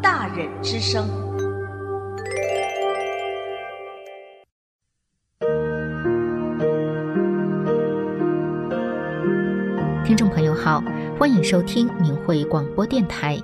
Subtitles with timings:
[0.00, 1.08] 大人之声。
[10.04, 10.82] 听众朋友好，
[11.18, 13.36] 欢迎收听明慧广播电台。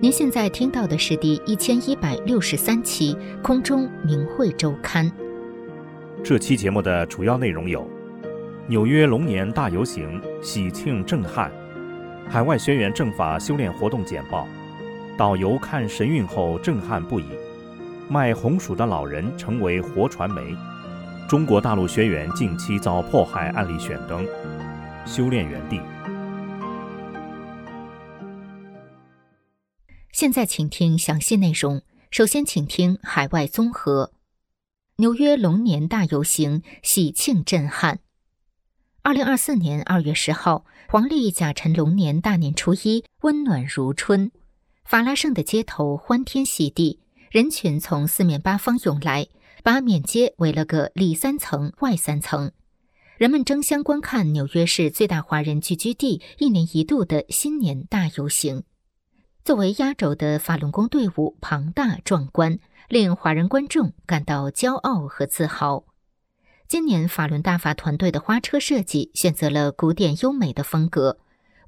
[0.00, 5.10] 您现在听到的是第一千一百六十三期空中明慧周刊。
[6.22, 7.88] 这期节目的主要内容有。
[8.66, 11.50] 纽约龙年大游行喜庆震撼，
[12.28, 14.48] 海外学员正法修炼活动简报，
[15.16, 17.24] 导游看神韵后震撼不已，
[18.08, 20.42] 卖红薯的老人成为活传媒，
[21.28, 24.26] 中国大陆学员近期遭迫害案例选灯，
[25.06, 25.80] 修炼园地。
[30.10, 31.82] 现在请听详细内容。
[32.10, 34.12] 首先，请听海外综合：
[34.96, 38.00] 纽约龙年大游行喜庆震撼。
[39.02, 44.32] 二零二四年二月十号，黄历甲辰龙年大年初一，温暖如春。
[44.84, 49.26] 法拉盛的街头欢天喜地，人群从四面八方涌来，
[49.62, 52.52] 把缅街围了个里三层外三层。
[53.16, 58.64] 人们争相观看纽约市最大华人聚居地一年一度的新年大游行。
[59.42, 65.84] 作为压轴的法轮功队伍，庞大壮观，令华人观众感到骄傲和自豪。
[66.68, 71.18] 今年法轮大法团队的花车设计选择了古典优美的风格，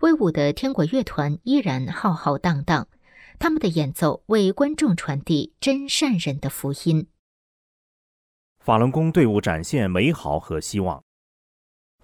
[0.01, 2.89] 威武的天国乐团依然浩浩荡荡，
[3.39, 7.07] 他们的演奏为观众传递真善人的福音。
[8.59, 11.03] 法轮功队伍展现美好和希望。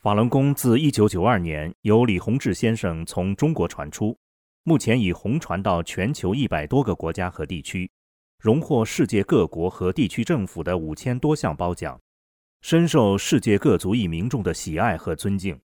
[0.00, 4.18] 法轮功自1992年由李洪志先生从中国传出，
[4.64, 7.90] 目前已红传到全球一百多个国家和地区，
[8.38, 12.00] 荣获世界各国和地区政府的五千多项褒奖。
[12.60, 15.60] 深受世界各族裔民众的喜爱和尊敬。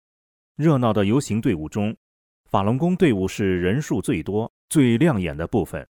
[0.55, 1.95] 热闹的游行队伍中，
[2.45, 5.87] 法轮功队伍是人数最多、最亮眼的部分。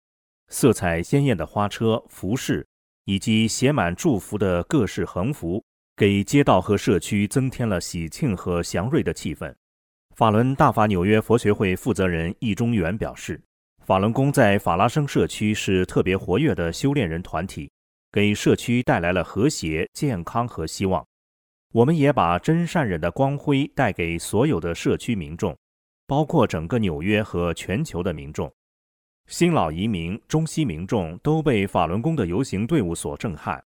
[0.49, 2.67] 色彩鲜艳的花车、服饰
[3.05, 5.65] 以及写满祝福的各式横幅，
[5.97, 9.55] 给街道和社区增添了喜庆和祥瑞的气氛。
[10.15, 13.41] 法轮大法纽约佛学会负责人易中元表示
[13.85, 17.71] ：“法轮功在法拉盛社区是特别活跃的修炼人团体。”
[18.13, 21.03] 给社区带来了和谐、健康和希望。
[21.73, 25.57] 我们也把真善忍的光辉带给所有的社区民众，
[26.07, 28.53] 包括整个纽约和全球的民众。
[29.29, 33.63] 新老移民、中西民众都被法轮功的游行队伍所震撼。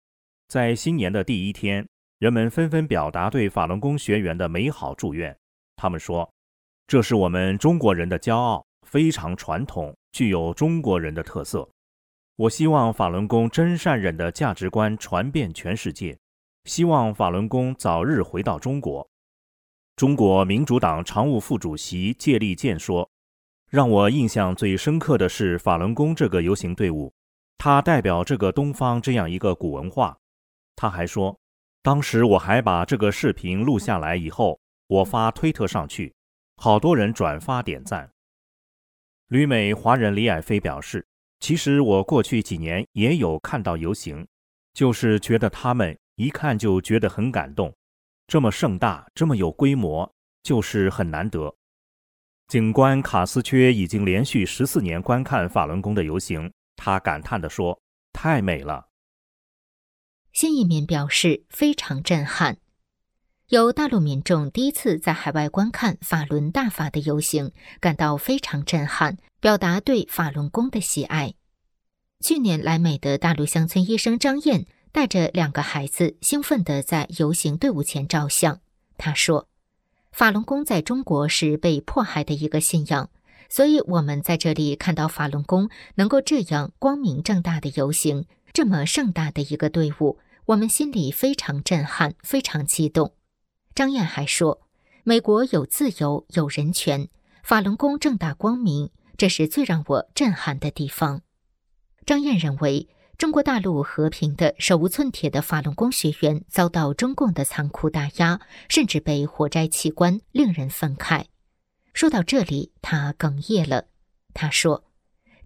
[0.47, 1.87] 在新年的第一天，
[2.19, 5.35] 人们纷纷表达对法轮功学员的美好祝愿。
[5.75, 6.29] 他们说
[6.87, 11.67] ：“这是我们中国人的骄傲，非常传统，具有中国人的特色。”
[12.35, 16.17] 我希望法轮功真善忍的价值观传遍全世界，
[16.65, 19.07] 希望法轮功早日回到中国。
[19.95, 23.07] 中国民主党常务副主席谢立健说
[23.73, 27.11] ：“让我印象最深刻的是法轮功这个游行队伍，
[27.57, 30.15] 它代表这个东方这样一个古文化。”
[30.77, 31.35] 他还说
[31.81, 36.13] ：“当时我还把这个视频录下来，以后我发推特上去，
[36.57, 38.07] 好多人转发点赞。”
[39.29, 41.03] 旅美华人李矮飞表示。
[41.39, 44.25] 其实我过去几年也有看到游行，
[44.73, 47.75] 就是觉得他们一看就觉得很感动，
[48.27, 50.09] 这么盛大，这么有规模，
[50.43, 51.53] 就是很难得。
[52.47, 57.81] 警官卡斯缺已经连续十四年观看法轮功的游行，他感叹地说
[58.13, 58.87] ：“太美了。”
[60.31, 62.57] 新移民表示非常震撼，
[63.47, 69.17] 有大陆民众第一次在海外观看法轮大法的游行，感到非常震撼。
[69.43, 71.33] 表达对法轮功的喜爱。
[72.21, 78.61] 去年来美的大陆乡村医生张燕带着两个孩子，兴奋地在游行队伍前照相。
[78.97, 79.49] 他说
[80.13, 83.09] ：“法轮功在中国是被迫害的一个信仰，
[83.49, 93.15] 所以我们在这里看到法轮功能够这样光明正大的游行，这么盛大的一个队伍，我们心里非常震撼，非常激动。”
[93.73, 94.61] 张燕还说
[95.03, 97.09] ：“美国有自由，有人权，
[97.43, 101.21] 法轮功正大光明。”这是最让我震撼的地方。
[102.03, 111.25] 张燕认为，中国大陆和平的手无寸铁的法轮功学员遭到中共的残酷打压，甚至被活摘器官，令人愤慨。
[111.93, 113.85] 说到这里，他哽咽了。
[114.33, 114.83] 他说：“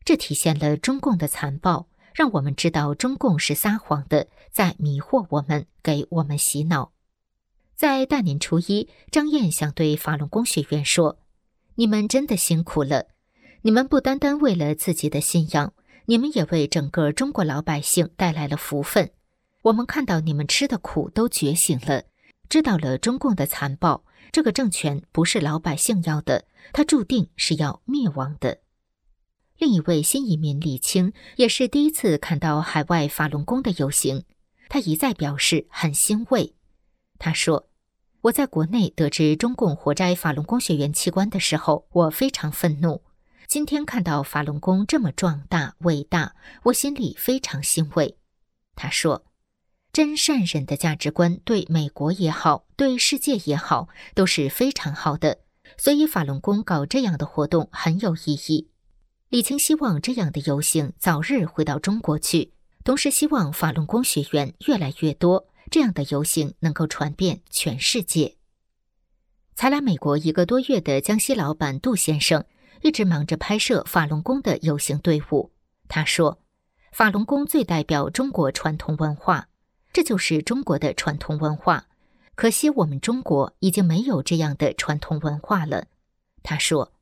[0.06, 6.94] 这体现了中共的残暴，让我们知道中共是撒谎的，在迷惑我们，给我们洗脑。
[7.76, 11.20] 在大年初一，张燕想对法轮功学员说
[11.76, 13.08] ：“你们真的辛苦了，
[13.62, 15.74] 你们不单单为了自己的信仰，
[16.10, 19.12] 你们也为整个中国老百姓带来了福分。
[19.64, 22.04] 我们看到你们吃的苦都觉醒了，
[22.48, 24.06] 知道了中共的残暴。
[24.32, 28.60] 这个政权不是老百姓要的，它注定是要灭亡的。”
[29.60, 34.24] 另一位新移民李青也是第一次看到海外法轮功的游行，
[34.70, 36.56] 他一再表示很欣慰。
[37.20, 37.68] 他说
[38.22, 43.02] ：“我在国内得知中共活摘法轮功学员器官的时候，我非常愤怒。
[43.48, 48.18] 今天看到法轮功这么壮大伟大，我心里非常欣慰。”
[48.76, 49.24] 他说
[49.94, 55.40] ：“真善忍的价值观对美国也好，对世界也好，都是非常好的。
[55.78, 58.68] 所以法轮功搞这样的活动很有意义。”
[59.30, 62.52] 李青希望这样的游行早日回到中国去，
[62.84, 68.36] 同时希望法轮功学员越来越多，这样的游行能够传遍全世界。
[69.56, 72.46] 才来美国一个多月的江西老板杜先生，
[72.88, 75.52] 一直忙着拍摄法轮功的游行队伍。
[75.90, 76.40] 他说
[76.94, 79.50] ：“法轮功最代表中国传统文化，
[79.92, 81.88] 这就是中国的传统文化。
[82.34, 85.88] 可惜我们中国已经没有这样的传统文化了。”
[86.42, 86.94] 他说。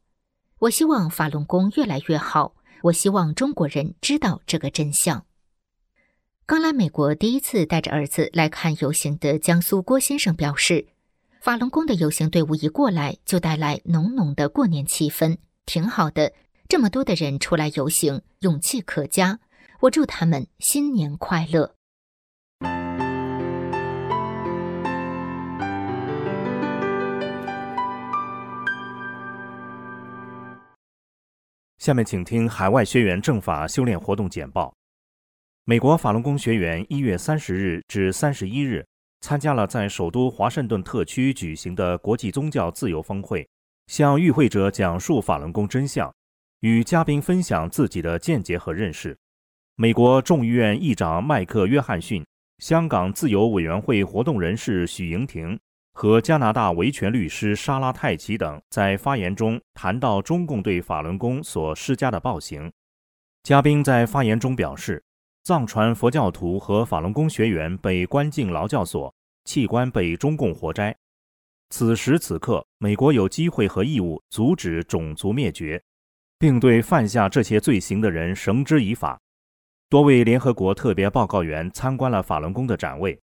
[0.60, 2.56] 我希望法轮功越来越好。
[2.84, 5.26] 我希望中国人知道这个真相。
[6.46, 10.88] 刚来美国第一次带着儿子来看游行的江苏郭先生表示，
[11.42, 16.33] 法轮功的游行队伍一过来就带来浓浓的过年气氛，挺好的。
[16.67, 19.39] 这么多的人出来游行，勇气可嘉。
[19.81, 21.75] 我祝他们新年快乐。
[31.77, 34.73] 下面请听海外学员政法修炼活动简报。
[35.65, 38.83] 美国法轮功学员一月三十日至三十一日
[39.21, 43.47] 参加了在首都华盛顿特区举行的国际宗教自由峰会，
[43.88, 46.14] 向与会者讲述法轮功真相，
[46.62, 49.18] 与嘉宾分享自己的见解和认识。
[49.76, 52.26] 美国众议院议长麦克·约翰逊、
[52.60, 55.60] 香港自由委员会活动人士许莹婷。
[55.98, 62.70] 和加拿大维权律师莎拉·泰奇等在发言中谈到中共对法轮功所施加的暴行。
[63.44, 65.02] 嘉宾在发言中表示，
[65.44, 69.16] 藏传佛教徒和法轮功学员被关进劳教所，
[69.46, 70.94] 器官被中共活摘。
[71.69, 75.81] 此时此刻，美国有机会和义务阻止种族灭绝，
[76.38, 79.19] 并对犯下这些罪行的人绳之以法。
[79.89, 83.19] 多位联合国特别报告员参观了法轮功的展位。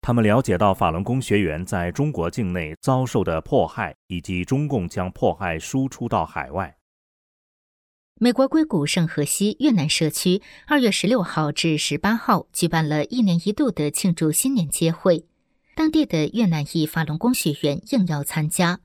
[0.00, 6.76] 他们了解到法轮功学员在中国境内遭受的迫害，以及中共将迫害输出到海外。
[8.20, 15.26] 美国硅谷圣荷西越南社区二月十六号至十八号举办了一年一度的庆祝新年节会，
[15.78, 18.80] 当地的越南裔法轮功学员应邀参加。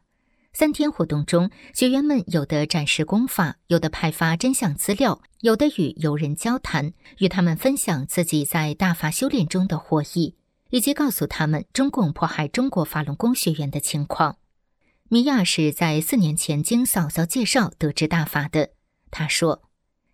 [0.54, 10.36] 三天活动中，学员们有的展示功法，有的派发真相资料，有的与游人交谈，与他们分享自己在大法修炼中的获益。
[10.70, 14.38] 以及告诉他们中共迫害中国法轮功学员的情况。
[15.10, 18.70] 米娅是在四年前经嫂嫂介绍得知大法的。
[19.10, 19.64] 她说：“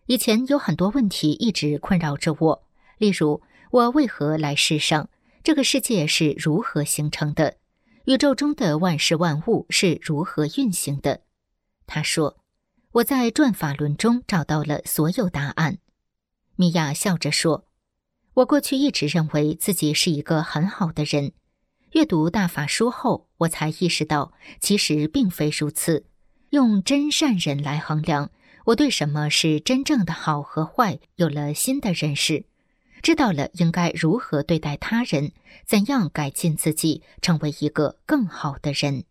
[0.08, 2.63] 以前有很多问题一直困扰着我，
[2.98, 5.10] 例如我为何来世上？
[5.50, 7.56] 这个世界是如何形成的？
[8.06, 11.22] 宇宙中的万事万物是如何运行的？”
[11.88, 12.38] 他说
[12.94, 15.79] ：“我在转法轮中找到了所有答案。”
[16.56, 17.65] 米娅笑着说。
[18.36, 21.32] 我过去一直认为自己是一个很好的人，
[21.94, 26.06] 阅读大法书后，我才意识到其实并非如此。
[26.51, 28.29] 用真善人来衡量，
[28.65, 32.46] 我对什么是真正的好和坏有了新的认识，
[33.01, 35.32] 知道了应该如何对待他人，
[35.65, 39.03] 怎样改进自己，成为一个更好的人。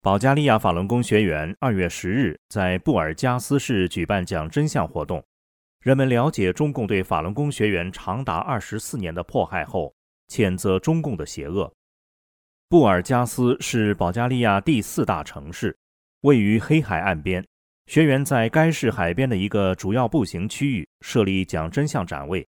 [0.00, 5.24] 保加利亚法轮功学员二月十日在布尔加斯市举办讲真相活动。
[5.80, 9.94] 人们了解中共对法轮功学员长达二十四年的迫害后，
[10.28, 11.72] 谴责中共的邪恶。
[12.68, 15.76] 布尔加斯是保加利亚第四大城市，
[16.22, 17.46] 位于黑海岸边。
[17.86, 22.46] 学员在该市海边的一个主要步行区域设立讲真相展位。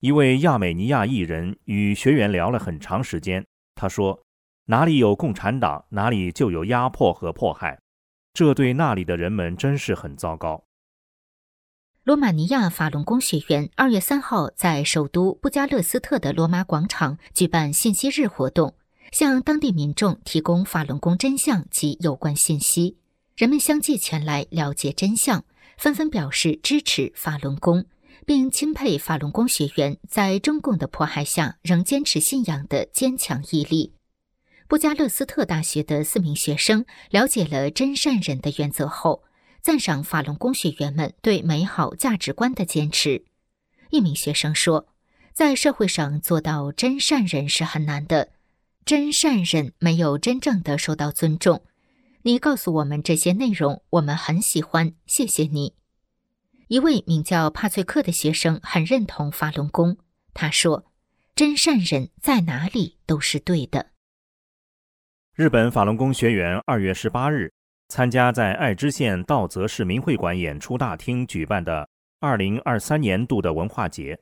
[0.00, 3.44] 一位亚美尼亚艺人与学员聊了很长时间。
[3.74, 4.22] 他说
[4.66, 7.78] ：“哪里有共产党，哪里就有压迫和迫害，
[8.32, 10.64] 这对那里的人们真是很糟糕。”
[12.04, 18.76] 罗马尼亚法轮功学员二月三号在首都布加勒斯特的罗马广场举办信息日活动，
[19.10, 22.98] 向当地民众提供法轮功真相及有关信息。
[23.36, 25.44] 人们相继前来了解真相，
[25.76, 27.84] 纷纷表示支持法轮功，
[28.24, 33.92] 并钦佩法轮功学员在中共的迫害下仍坚持信仰的坚强毅力。
[34.66, 39.22] 布加勒斯特大学的四名学生了解了真善忍的原则后，
[39.60, 43.26] 赞赏法轮功学员们对美好价值观的坚持。
[43.90, 44.88] 一名学生说
[45.34, 48.30] ：“在社会上做到真善忍是很难的，
[48.86, 51.62] 真善忍没有真正的受到尊重。
[52.26, 55.76] 你告诉我们这些内容，我们很喜欢，谢谢你。”
[56.66, 59.98] 一位名叫帕翠克的学生很认同法轮功。
[60.34, 60.86] 他说
[61.36, 63.92] ：“真善人在哪里都是对的。”
[65.36, 67.52] 日本法轮功学员二月十八日
[67.90, 74.18] 参加在爱知县道泽市民会馆演出大厅举办的二零二三年度的文化节，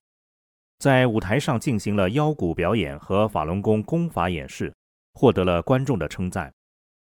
[0.78, 4.74] 在舞台上进行了腰鼓表演和法轮功功法演示，
[5.14, 6.52] 获得了观众的称赞。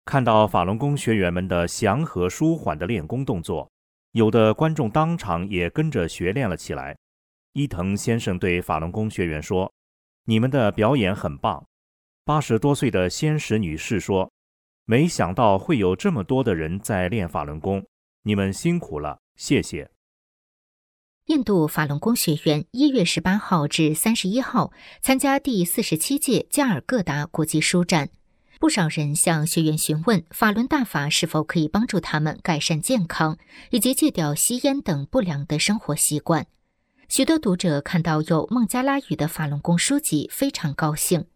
[0.06, 3.68] 看到法轮功学员们的祥和舒缓的练功动作。
[4.12, 6.96] 有的观众当场也跟着学练了起来。
[7.52, 9.70] 伊藤先生对法轮功学员说
[10.24, 11.66] ：“你们的表演很棒。”
[12.24, 14.30] 八十多岁的仙石女士说
[14.86, 17.84] ：“没想到会有这么多的人在练法轮功，
[18.22, 19.90] 你们辛苦了，谢谢。”
[21.26, 24.72] 印度法轮功学员一月十八号至三十一号
[25.02, 28.08] 参加第四十七届加尔各答国际书展。
[28.58, 33.36] 不少人向学员询问法轮大法是否可以帮助他们改善健康，
[33.70, 36.46] 以及戒掉吸烟等不良的生活习惯。
[37.08, 41.26] 许多读者看到有孟加拉语的法轮功书籍，非常高兴。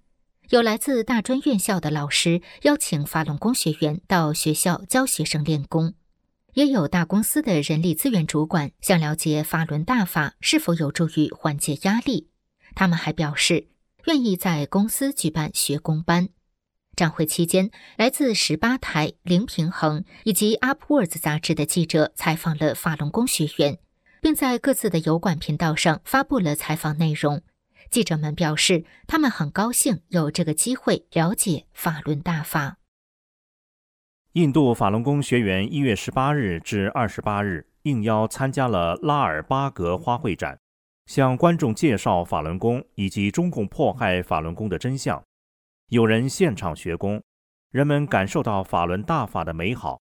[0.48, 5.94] 有来自大专院校的老师邀请法轮功学员到学校教学生练功，
[6.54, 12.28] 也有大公司的人力资源主管想了解法轮大法是否有助于缓解压力。
[12.74, 13.68] 他们还表示
[14.06, 16.30] 愿意在公司举办学工班。
[16.96, 23.78] 展会期间，来自十八台、零平衡以及 Upwards 杂志的记者采访了法轮功学员，
[24.20, 27.42] 并在各自的油管频道上发布了采访内容。
[27.90, 32.76] 记者们表示，他们很高兴有这个机会了解法轮大法。
[34.34, 40.58] 印度法轮功学员一月十八日至二十八日应邀参加了拉尔巴格花卉展，
[41.06, 45.20] 向观众介绍法轮功以及中共迫害法轮功的真相。
[45.90, 47.20] 有人现场学功，
[47.72, 50.00] 人们感受到法轮大法的美好。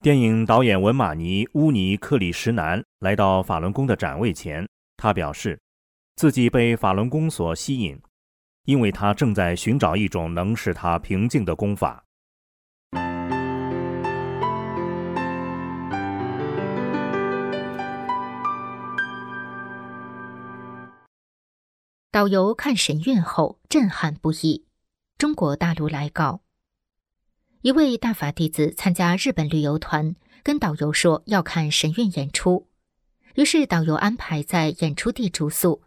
[0.00, 4.64] 电影导演文马尼乌尼克里什南来到法轮功的展位前，
[4.96, 5.60] 他表示，
[6.14, 8.00] 自己被法轮功所吸引，
[8.66, 12.04] 因为他正在寻找一种能使他平静的功法。
[22.12, 24.65] 导游看神韵后震撼不已。
[25.18, 26.42] 中国大陆来稿，
[27.62, 32.68] 一位大法弟子参加日本旅游团，跟导游说要看神韵演出，
[33.34, 35.80] 于是导游安排在演出地住宿。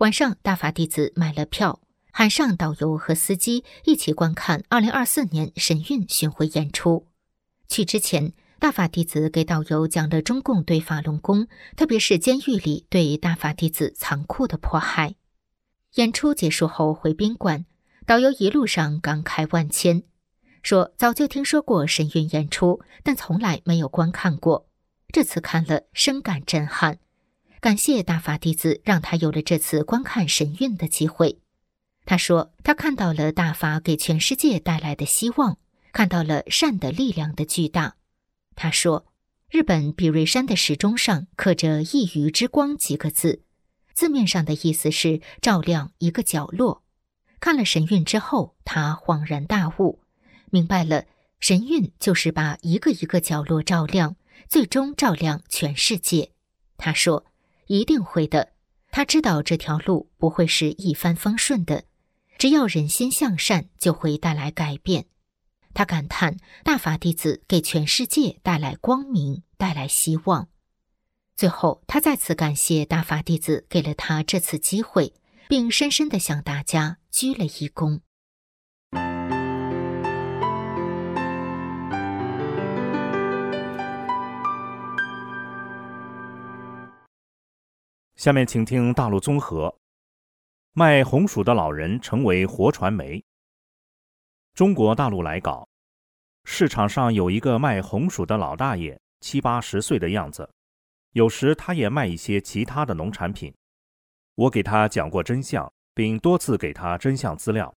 [0.00, 1.80] 晚上，大法弟子买了票，
[2.12, 7.06] 喊上导游和司机一起观看二零二四年神韵巡回演出。
[7.66, 15.14] 去之前，大法弟子给导游讲了中共对法轮功，特别是监狱里对大法弟子残酷的迫害。
[15.94, 17.64] 演出结束后回宾馆。
[18.06, 20.02] 导游一路上感慨万千，
[20.62, 24.68] 说早就听说过神韵演出，但从来没有观看过。
[25.08, 26.98] 这次看了，深感震撼。
[27.60, 31.38] 感谢大法弟子，让他有了这次观看神韵的机会。
[32.04, 35.56] 他说，他看到了大法给全世界带来的希望，
[35.90, 37.96] 看到了善的力量的巨大。
[38.54, 39.06] 他说，
[39.48, 43.42] 日本比瑞山的时钟上刻着“一隅之光”几个字，
[43.94, 46.83] 字面上的意思是照亮一个角落。
[47.44, 50.00] 看了神韵之后，他恍然大悟，
[50.48, 51.04] 明白了
[51.40, 54.16] 神韵就是把一个一个角落照亮，
[54.48, 56.30] 最终照亮全世界。
[56.78, 57.26] 他说
[57.68, 58.54] ：“一定会的。”
[58.90, 61.84] 他知道这条路不会是一帆风顺的，
[62.38, 65.04] 只要人心向善，就会带来改变。
[65.74, 70.48] 他感叹大法弟子给全世界带来光明，带来希望。
[71.36, 75.12] 最后，他再次感谢大法弟子给了他这次机会。
[75.48, 78.00] 并深深的向大家鞠了一躬。
[88.16, 89.78] 下面请听大陆综合：
[90.72, 93.22] 卖红薯的老人成为活传媒。
[94.54, 95.68] 中国大陆来稿：
[96.44, 100.48] 市场上有一个卖红薯的老大爷，七八十岁的样子，
[101.12, 103.54] 有时他也卖一些其他的农产品。
[104.36, 107.72] 我给他讲过真相，并多次给他真相资料，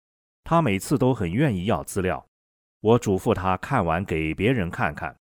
[0.45, 2.25] 他每次都很愿意要资料。
[2.81, 5.17] 我嘱咐他看完给别人看看。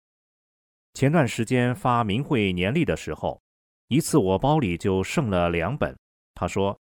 [0.95, 3.41] 前段时间发明会年历的时候，
[3.89, 5.97] 一次我包里就剩了两本。
[6.35, 6.79] 他说：“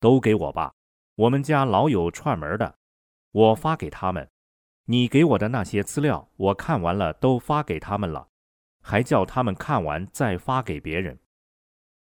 [0.00, 0.72] 都给我吧，
[1.16, 2.74] 我们家老有串门的，
[3.32, 4.26] 我发给他们。
[4.86, 8.26] 你给我的那些资料，我看完了都发给他们了，
[8.82, 11.18] 还叫他们看完再发给别人。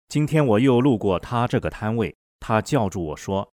[0.09, 3.51] 今天我又路过他这个摊位，他叫住我说。”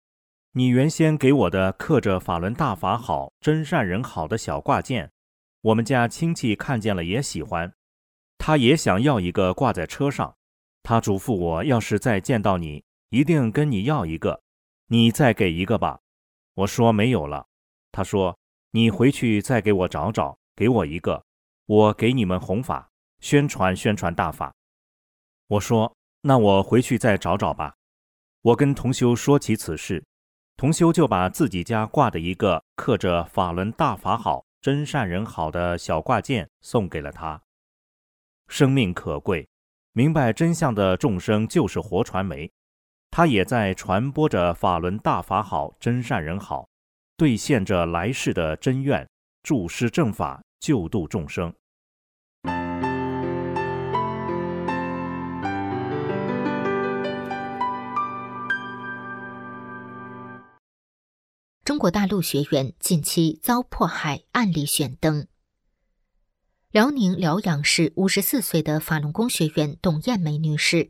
[0.53, 5.12] 你原先给我的刻着“法轮大法好，真善人好”的小挂件，
[5.62, 7.72] 我们家亲戚看见了也喜欢，
[8.39, 10.36] 他也想要一个挂在车上。
[10.82, 14.41] 他嘱咐我，要是再见到你，一定跟你要一个，
[14.88, 16.00] 你再给一个吧。
[16.56, 17.46] 我说没有了。
[17.91, 18.36] 他说
[18.72, 21.24] 你回去再给我找找，给我一个，
[21.68, 22.89] 我给你们弘法，
[23.20, 24.51] 宣传宣传大法。
[25.48, 27.75] 我说那我回去再找找吧。
[28.41, 30.03] 我跟同修说起此事。
[30.57, 37.41] 同修就把自己家挂的一个刻着“法轮大法好，真善人好”的小挂件送给了他。
[38.49, 39.47] 生命可贵，
[39.93, 42.51] 明白真相的众生就是活传媒，
[43.09, 46.67] 他也在传播着“法轮大法好，真善人好”，
[47.15, 49.07] 兑现着来世的真愿，
[49.43, 51.53] 助施正法，救度众生。
[61.69, 65.27] 中国大陆学员近期遭迫害案例选登。
[66.71, 70.89] 辽宁辽阳市五十四岁的法轮功学员董艳梅女士，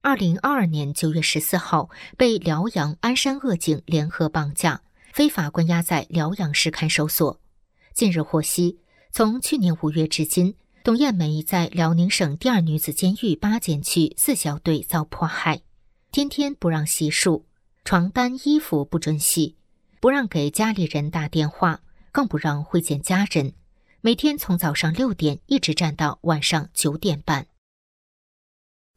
[0.00, 7.40] 二零二二年九月十四号被辽阳鞍山鄂警联合绑架，非法关押在辽阳市看守所。
[7.92, 8.78] 近日获悉，
[9.10, 15.62] 从去年五月至今，董艳梅在辽宁省第二女子监狱八监区四小队遭迫害，
[16.12, 17.42] 天天不让洗漱，
[17.84, 19.56] 床单衣服不准洗。
[20.02, 21.80] 不让给家里人打电话，
[22.10, 23.52] 更不让会见家人。
[24.00, 27.46] 每天从早上六点一直站到晚上九点半。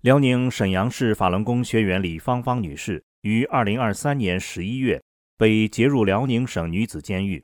[0.02, 5.00] 辽宁沈阳市法轮功学员李芳芳女士于二零二三年十一月
[5.38, 7.44] 被劫入辽宁省女子监狱，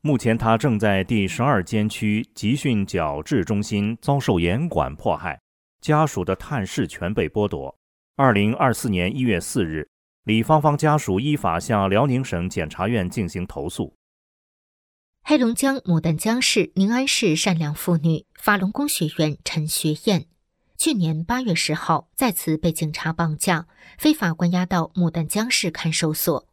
[0.00, 5.38] 目前她正在第十二监区集训矫治中心遭受严管迫害，
[5.82, 7.76] 家属的探视权被剥夺。
[8.16, 9.86] 二零二四年一月四日。
[10.24, 13.96] 李芳芳家属依法向辽宁省检察院进行投诉。
[15.24, 20.26] 黑龙江牡丹江市宁安市善良妇女法轮功学员陈学燕，
[20.76, 23.66] 去年八月十号再次被警察绑架，
[23.98, 26.48] 非法关押到牡丹江市看守所。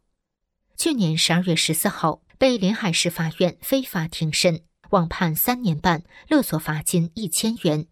[0.76, 7.86] 去年十二月十四号被临海市法院非法庭审，网判三年半，勒索罚金一千元。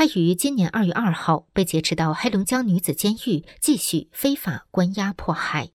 [0.00, 5.72] 他于今年二月二号被劫持到黑龙江女子监狱，继续非法关押迫害。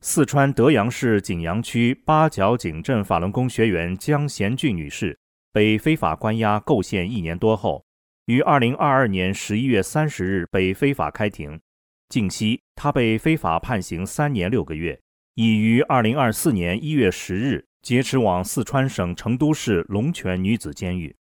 [0.00, 5.16] 四川德阳市景阳区八角井镇法轮功学员江贤俊女士
[5.52, 7.84] 被非法关押构陷一年多后，
[8.24, 11.60] 于二零二二年十一月三十日被非法开庭。
[12.08, 15.00] 近期，她被非法判刑三年六个月，
[15.36, 21.14] 已于二零二四年一月十日劫持往四川省成都市龙泉女子监狱。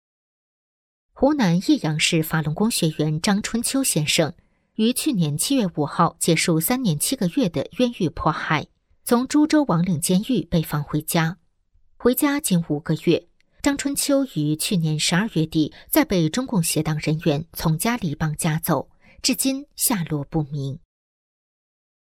[1.21, 4.33] 湖南益阳市法轮功学员张春秋先生，
[4.77, 8.69] 于去年七月五号结束三年七个月的冤狱迫害，
[9.03, 11.39] 从株洲王岭监狱被放回家。
[11.97, 13.27] 回家仅五个月，
[13.61, 18.89] 张春秋于去年十二月底再被中共协党人员从家里绑架走，
[19.21, 20.79] 至今下落不明。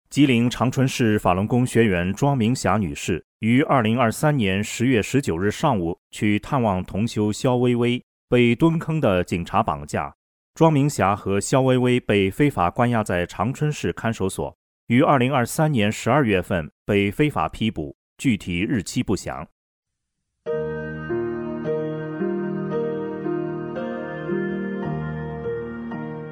[0.09, 8.03] 吉林长春市法轮功学员庄明霞女士，于二零二三年十月十九日上午去探望同修肖薇薇。
[8.29, 10.15] 被蹲坑的警察绑架，
[10.53, 19.47] 庄明霞和肖薇薇被非法关押在长春市看守所，于二零二三年十二月份被非法批捕，具体日期不详。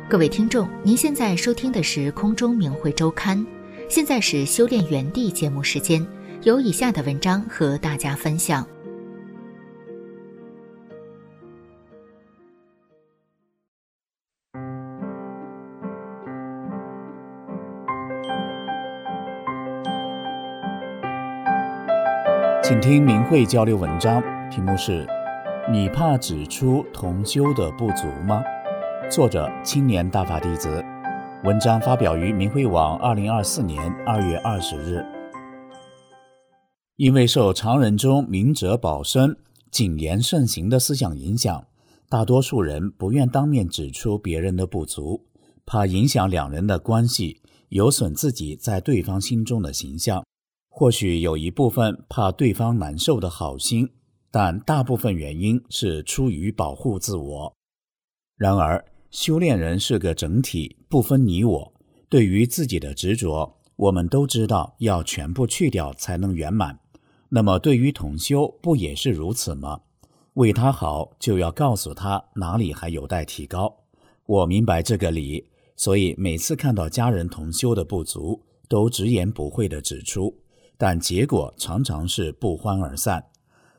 [0.07, 3.43] 各位听众，您现在收听的是空中明慧周刊，
[3.89, 6.05] 现在是修炼原地节目时间，
[6.43, 8.63] 有以下的文章和大家分享。
[22.67, 25.08] 请听明慧交流文章，题目是
[25.71, 28.43] “你怕指出同修的不足吗？”
[29.10, 30.84] 作者：青年大法弟子。
[31.45, 35.01] 文章发表于明慧网，二零二四年二月二十日。
[36.97, 39.38] 因为受常人中明哲保身、
[39.71, 41.67] 谨言慎行的思想影响，
[42.10, 45.23] 大多数人不愿当面指出别人的不足，
[45.65, 50.26] 怕影响两人的关系，有损自己在对方心中的形象。
[50.79, 53.89] 或许有一部分怕对方难受的好心，
[54.29, 57.51] 但大部分原因是出于保护自我。
[58.35, 61.73] 然而，修炼人是个整体，不分你我。
[62.07, 66.79] 对于自己的执着，我们都知道要全部去掉才能圆满。
[67.29, 69.81] 那么对于同修，不也是如此吗？
[70.35, 73.75] 为他好，就要告诉他哪里还有待提高。
[74.27, 80.31] 我明白这个理，所以每次看到家人同修的不足，都直言不讳地指出。
[80.77, 83.25] 但结果常常是不欢而散。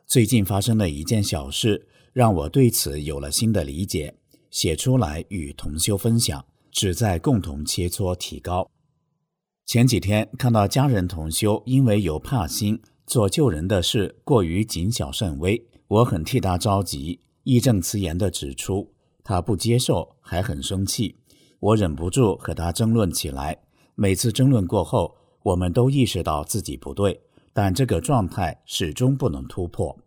[0.07, 4.17] 最近发生的一件小事，让我对此有了新的理解。
[4.51, 8.71] 写出来与同修分享，旨在共同切磋提高。
[9.67, 21.17] 前几天看到家人同修因为有怕心，做救人的事过于谨小慎微，我很替他着急，义正辞严地指出，他不接受，还很生气。
[21.61, 23.59] 我忍不住和他争论起来。
[23.95, 25.15] 每次争论过后，
[25.49, 27.19] 我们都意识到自己不对，
[27.55, 29.99] 但这个状态始终不能突破。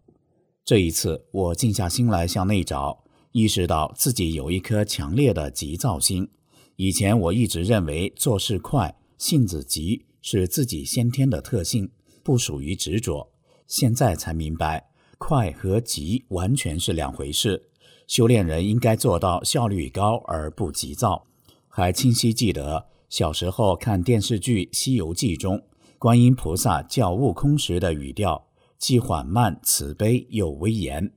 [0.64, 3.04] 这一次，我静下心来向内找。
[3.32, 6.30] 意识到自己有一颗强烈的急躁心。
[6.76, 11.90] 以前我一直认为做事快、性子急是自己先天的特性，
[12.22, 13.32] 不属于执着。
[13.66, 17.70] 现在才明白，快和急完全是两回事。
[18.06, 21.26] 修炼人应该做到效率高而不急躁。
[21.68, 25.62] 还清晰记得小时候看电视剧《西游记》中，
[26.00, 28.48] 观音菩萨叫悟空时的语调，
[28.80, 31.12] 既缓慢、慈悲又威严。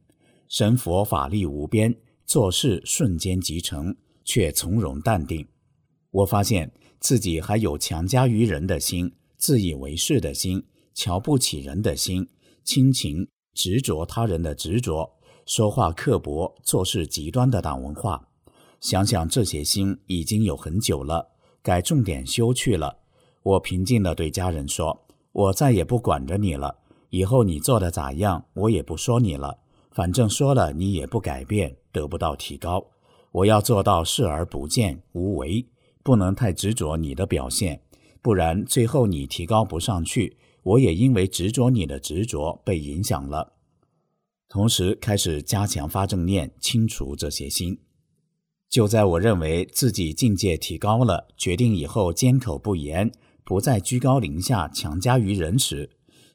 [0.49, 1.95] 神佛法力无边。
[2.27, 5.47] 做事瞬间即成，却从容淡定。
[6.11, 12.27] 我发现自己还有强加于人的心、自以为是的心、瞧不起人的心、
[12.65, 15.09] 亲情执着他人的执着、
[15.45, 18.27] 说话刻薄、做事极端的党文化。
[18.81, 21.34] 想想这些心已经有很久了，
[21.65, 22.99] 该重点修去了。
[23.43, 26.77] 我平静地对家人说：“我再也不管着你了，
[27.11, 29.59] 以后你做的咋样，我也不说你了。
[29.91, 32.85] 反正说了，你也不改变。”得不到提高，
[33.31, 35.65] 我要做到视而不见、无为，
[36.03, 37.81] 不能太执着你的表现，
[38.21, 43.53] 不然最后你提高不上去，我也因为执着你的执着被影响了。
[44.49, 47.79] 同时开始加强发正念，清除这些心。
[48.75, 53.13] 就在我认为自己境界提高了，决定以后缄口不言，
[53.45, 55.91] 不再居高临下强加于人时，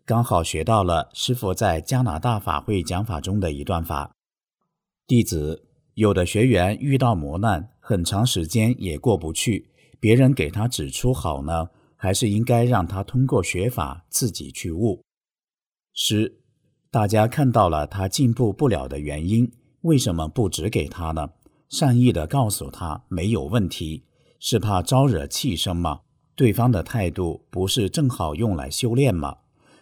[0.06, 4.15] 刚好学到了师傅在加拿大法会讲法中的一段法。
[5.06, 15.04] 弟子有的学员遇到磨难，很长时间也过不去，别人给他指出好呢，还是应该让他通过学法自己去悟？
[15.91, 16.39] 师，
[16.89, 21.32] 大家看到了他进步不了的原因，为什么不指给他呢？
[21.69, 24.03] 善意的告诉他没有问题，
[24.39, 26.01] 是怕招惹气生吗？
[26.36, 29.38] 对方的态度不是正好用来修炼吗？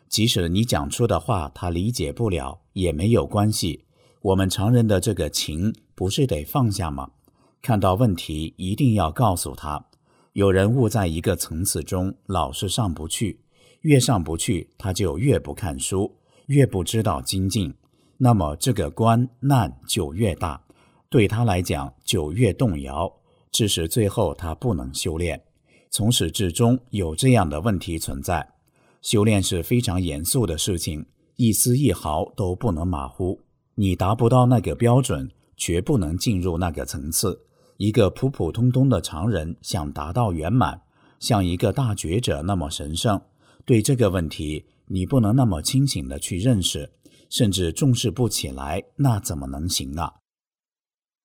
[0.10, 3.86] 即使你讲出的话他理解不了，也没有关系。
[4.22, 7.12] 我们常人的这个情不是得放下吗？
[7.62, 9.86] 看到问题一定要告诉他。
[10.34, 13.40] 有人误在一个层次中，老是上不去，
[13.82, 17.74] 越上不去，他就越不看书，越不知道精进，
[18.18, 20.62] 那么这个关难就越大，
[21.10, 23.12] 对他来讲就越动摇，
[23.52, 25.42] 致使最后他不能修炼。
[25.90, 28.48] 从始至终有这样的问题存在。
[29.02, 31.06] 修炼是非常严肃的事情，
[31.38, 33.40] 一丝一毫都不能马虎。
[33.76, 37.40] 你达不到那个标准，绝不能进入那个层次。
[37.78, 40.82] 一个普普通通的常人想达到圆满，
[41.20, 43.22] 像一个大觉者那么神圣，
[43.66, 46.92] 对这个问题你不能那么清醒的去认识，
[47.30, 50.12] 甚至重视不起来，那怎么能行啊？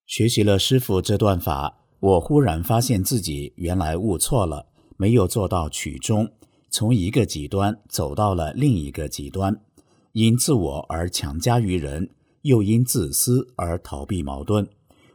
[0.07, 6.31] 学习了师傅这段法，我忽然发现自己原来悟错了，没有做到曲中，
[6.71, 9.61] 从一个极端走到了另一个极端，
[10.13, 12.11] 因自我而强加于人。
[12.43, 14.69] 又因自私而逃避矛盾，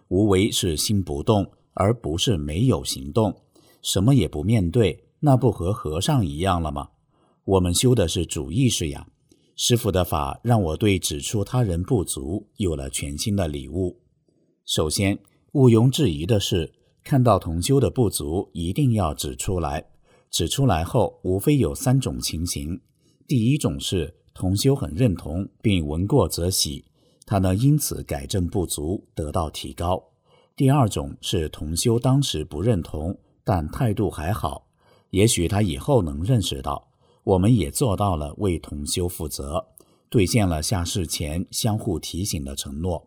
[0.07, 3.41] 无为是心不动，而不是没有行动，
[3.81, 6.87] 什么也不面对，那不和和尚一样了吗？
[7.43, 9.07] 我们修的是主意识呀。
[9.57, 13.99] 师傅的法让我对指出他人不足有了全新的领悟。
[14.67, 15.17] 首先，
[15.53, 19.85] 毋庸置疑的是，看到同修的不足，一定要指出来。
[20.29, 22.81] 指出来后，无非有三种情形：
[23.25, 26.83] 第一种是同修很认同，并闻过则喜。
[27.25, 30.03] 他能因此改正不足，得到提高。
[30.53, 34.67] 第二种是同修当时不认同，但态度还好，
[35.11, 36.89] 也许他以后能认识到，
[37.23, 39.65] 我们也做到了为同修负责，
[40.09, 43.06] 兑现了下世前相互提醒的承诺。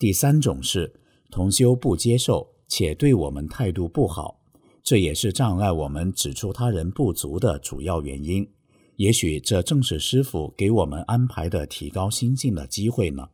[0.00, 0.94] 第三种是
[1.30, 4.40] 同修不接受，且对我们态度不好，
[4.82, 8.48] 这也是障碍我们指出他人不足的主要原因。
[8.96, 13.28] 也许这正是师傅给我们安排的提高心境的机会呢。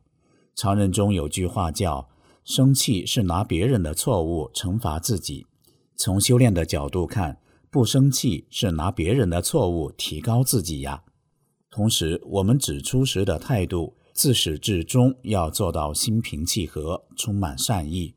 [0.56, 2.08] 常人中有句话叫
[2.42, 5.46] “生气是拿别人的错误惩罚自己；
[5.94, 7.38] 从修炼的角度看，
[7.70, 11.04] 不生气是拿别人的错误提高自己呀。
[11.70, 18.14] 同时，我们指出时的态度，自始至终要做到心平气和，充满善意。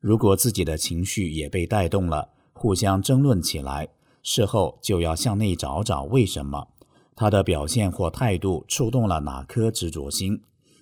[0.00, 3.90] 如果自己的情绪也被带动了，互相争论起来，
[4.22, 6.68] 事后就要向内找找为什么。
[7.14, 10.40] 他的表现或态度触动了哪颗执着心？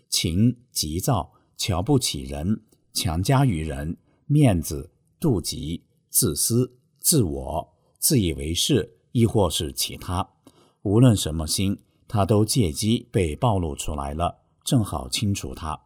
[0.09, 10.31] 情、急躁、瞧不起人、强加于人、面子、妒忌、自私、自我、自以为是，亦或是其他，
[10.83, 14.40] 无论什么心，他都借机被暴露出来了。
[14.65, 15.81] 正好清楚它。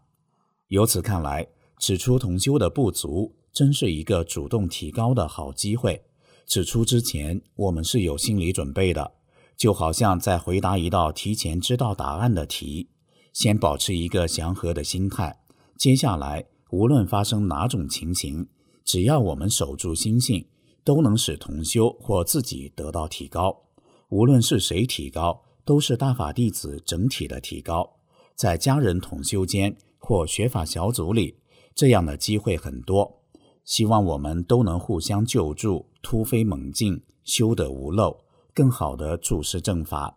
[0.68, 1.46] 由此看来，
[1.78, 6.02] 指出同修的不足，真是一个主动提高的好机会。
[6.46, 9.12] 指出之前，我们是有心理准备的。
[9.56, 12.88] 就好像在回答一道提前知道答案的题，
[13.32, 15.38] 先保持一个祥和的心态。
[15.78, 18.48] 接下来，无论发生哪种情形，
[18.84, 20.44] 只要我们守住心性，
[20.82, 23.62] 都能使同修或自己得到提高。
[24.08, 27.93] 无论是谁提高，都是大法弟子整体的提高。
[28.34, 31.36] 在家人同修间或学法小组里，
[31.74, 33.22] 这样的机会很多。
[33.64, 38.24] 希望我们都能互相救助，突飞猛进，修得无漏。
[38.52, 40.16] 更好的注释正法，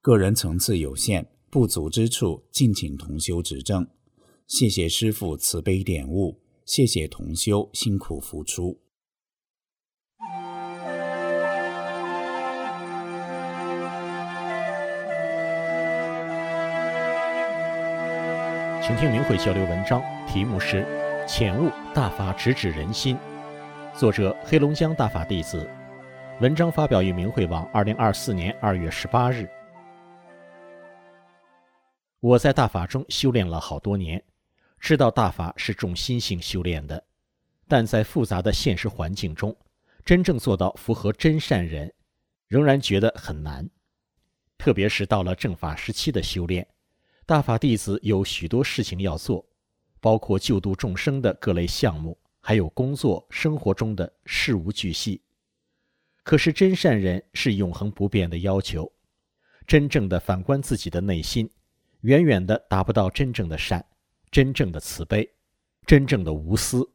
[0.00, 3.86] 个人层次有限，不足之处，敬请同修指正。
[4.46, 8.83] 谢谢师父慈悲点悟，谢谢同修辛苦付出。
[18.86, 20.82] 请听明慧交流文章，题目是
[21.26, 23.16] 《浅悟大法直指人心》，
[23.98, 25.66] 作者黑龙江大法弟子。
[26.42, 29.48] 文章发表于明慧网，二零二四年二月十八日。
[32.20, 34.22] 我在大法中修炼了好多年，
[34.78, 37.02] 知道大法是重心性修炼的，
[37.66, 39.56] 但在复杂的现实环境中，
[40.04, 41.90] 真正做到符合真善人，
[42.48, 43.66] 仍然觉得很难。
[44.58, 46.66] 特别是到了正法时期的修炼，
[47.26, 49.46] 大法弟子有许多事情要做，
[49.98, 55.22] 包括救度众生的各类项目，还有工作生活中的事无巨细。
[56.22, 58.92] 可是真善人是永恒不变的要求，
[59.66, 61.50] 真正的反观自己的内心，
[62.02, 63.82] 远远的达不到真正的善、
[64.30, 65.26] 真正的慈悲、
[65.86, 66.86] 真正的无私，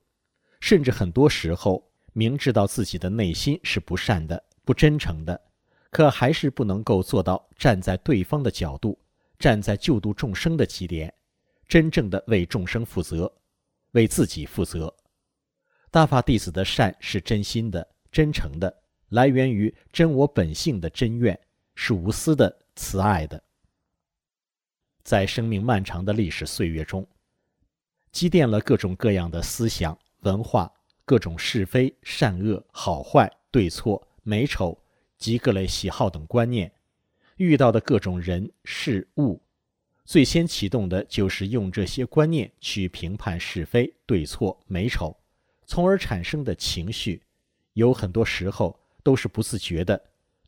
[0.60, 5.42] 甚至很多时候明知道自己的内心是不善的、不真诚的，
[5.90, 9.00] 可还是不能够做到站在对方的角度，
[9.40, 11.12] 站在救度众生的起点，
[11.68, 13.34] 真正的为众生负责，
[13.92, 14.94] 为自己负责。
[15.90, 18.84] 大法弟子的善是真心的、真诚的。
[19.10, 21.40] 来源于真我本性的真愿，
[21.74, 23.42] 是无私的、慈爱的。
[25.04, 27.08] 在生命漫长的历史岁月中，
[28.12, 30.72] 积淀了各种各样的思想、文化，
[31.06, 34.78] 各种是非、善恶、好坏、对错、美丑
[35.18, 36.72] 及各类喜好等观念，
[37.40, 39.42] 遇到的各种人事物，
[40.06, 45.18] 最先启动的就是用这些观念去评判是非、对错、美丑，
[45.66, 47.24] 从而产生的情绪，
[47.74, 48.80] 有很多时候。
[49.02, 50.00] 都是不自觉的，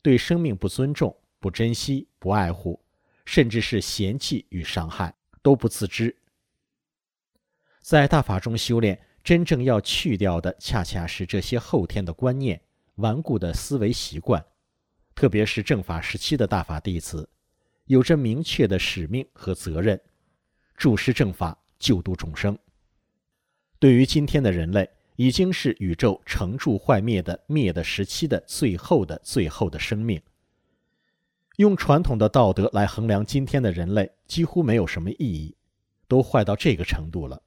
[0.02, 2.78] 对生命不尊重、不珍惜、不爱护，
[3.24, 6.14] 甚至是嫌弃与伤害，都不自知。
[7.80, 12.60] 在大法中修炼，真正要去掉的，恰恰是这些后天的观念、
[12.96, 14.44] 顽固的思维习惯。
[15.14, 17.28] 特别是正法时期的大法弟子，
[17.86, 20.00] 有着明确的使命和责任，
[20.76, 22.58] 注释正法，救度众生。
[23.78, 24.88] 对于今天的人类。
[25.16, 30.20] 已经是宇宙成住坏灭的灭的时期的最后的最后的生命。
[31.56, 35.54] 用传统的道德来衡量今天的人类，几乎没有什么意义，
[36.08, 37.40] 都坏到这个程度了。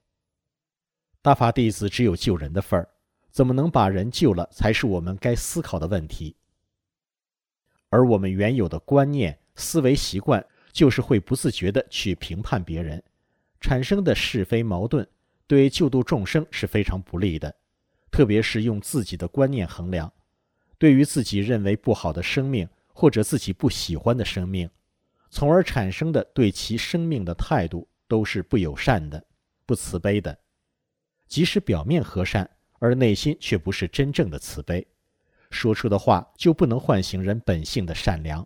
[1.23, 2.87] 大法弟子只有救人的份儿，
[3.31, 6.35] 怎么能把人救了，才是我们该思考的问题。
[7.95, 13.01] 而我们原有的观念、思维习惯，就是会不自觉地去评判别人，
[13.61, 15.07] 产生的是非矛盾。
[15.47, 17.55] 对救度众生是非常不利的，
[18.11, 20.11] 特别是用自己的观念衡量，
[20.77, 24.69] 对于自己认为不好的生命或者自己不喜欢的生命，
[25.29, 29.25] 从而产生的对其生命的态度都是不友善的、
[29.65, 30.37] 不慈悲的。
[31.29, 34.85] 即使表面和善，而内心却不是真正的慈悲，
[35.55, 38.45] 说出的话就不能唤醒人本性的善良，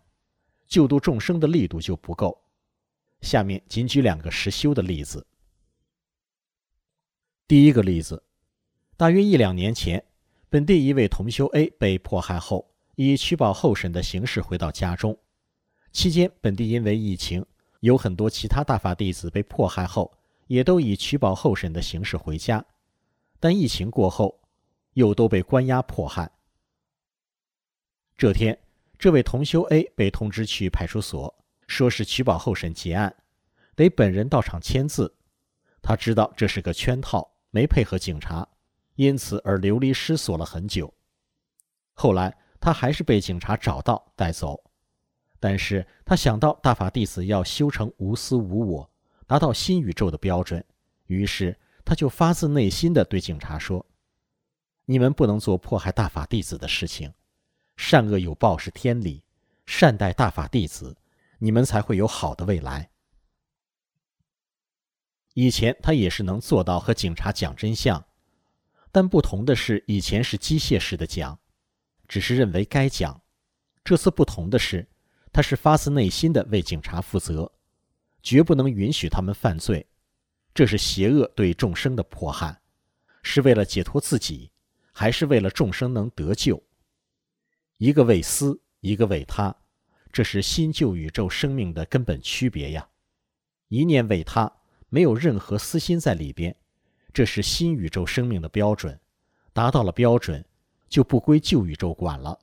[0.68, 2.40] 救度众生的力度就不够。
[3.20, 5.26] 下面仅举两个实修的例子。
[7.48, 8.22] 第一个例子，
[8.96, 10.02] 大约一两年前，
[10.48, 15.18] 本地一位同修 A 被迫害后，以取保候审的形式回到家中。
[15.90, 17.44] 期间，本地因为疫情，
[17.80, 22.64] 有很多其他大法弟子被迫害后，也都以取保候审的形式回家，
[23.40, 24.40] 但疫情过后，
[24.92, 26.30] 又都被关押迫害。
[28.20, 28.58] 这天，
[28.98, 31.34] 这位同修 A 被通知去派出所，
[31.66, 33.16] 说是取保候审结案，
[33.74, 35.16] 得本人到场签字。
[35.80, 38.46] 他知道这是个圈套，没配合警察，
[38.96, 40.92] 因此而流离失所了很久。
[41.94, 44.62] 后来，他还是被警察找到带走，
[45.38, 48.90] 但是他想到大法弟子要修成无私无我，
[49.26, 50.62] 达到新宇宙的标准，
[51.06, 53.86] 于是他就发自内心的对警察说
[54.84, 57.10] ：“你们不能做迫害大法弟子的事情。”
[57.82, 59.24] 善恶有报是天理，
[59.64, 60.98] 善待大法弟子，
[61.38, 62.90] 你们才会有好的未来。
[65.32, 68.04] 以前他也是能做到和警察讲真相，
[68.92, 71.38] 但不同的是，以前是机械式的讲，
[72.06, 73.18] 只是认为该讲；
[73.82, 74.86] 这次不同的是，
[75.32, 77.50] 他是发自内心的为警察负责，
[78.22, 79.84] 绝不能允许他们犯罪。
[80.52, 82.60] 这是邪恶对众生的迫害，
[83.22, 84.52] 是为了解脱自己，
[84.92, 86.62] 还是为了众生能得救？
[87.80, 89.56] 一个为私，一个为他，
[90.12, 92.86] 这是新旧宇宙生命的根本区别呀。
[93.68, 94.52] 一念为他，
[94.90, 96.54] 没有任何私心在里边，
[97.10, 99.00] 这是新宇宙生命的标准。
[99.54, 100.44] 达到了标准，
[100.90, 102.38] 就不归旧宇宙管了。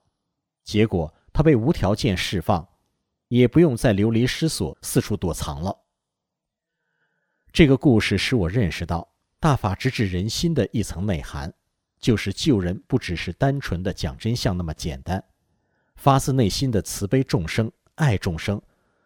[0.64, 2.68] 结果他被无条件释放，
[3.28, 5.84] 也不用再流离失所、四处躲藏了。
[7.52, 11.54] 这个故事使我认识到大法直指人心的一层内涵。
[12.00, 15.24] 就是救人，不只是单纯的讲真相那么简单，
[15.96, 18.62] 发自内心的慈悲众生、爱众生，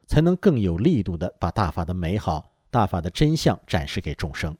[0.07, 4.57] 才能更有力度的把大法的美好、大法的真相展示给众生。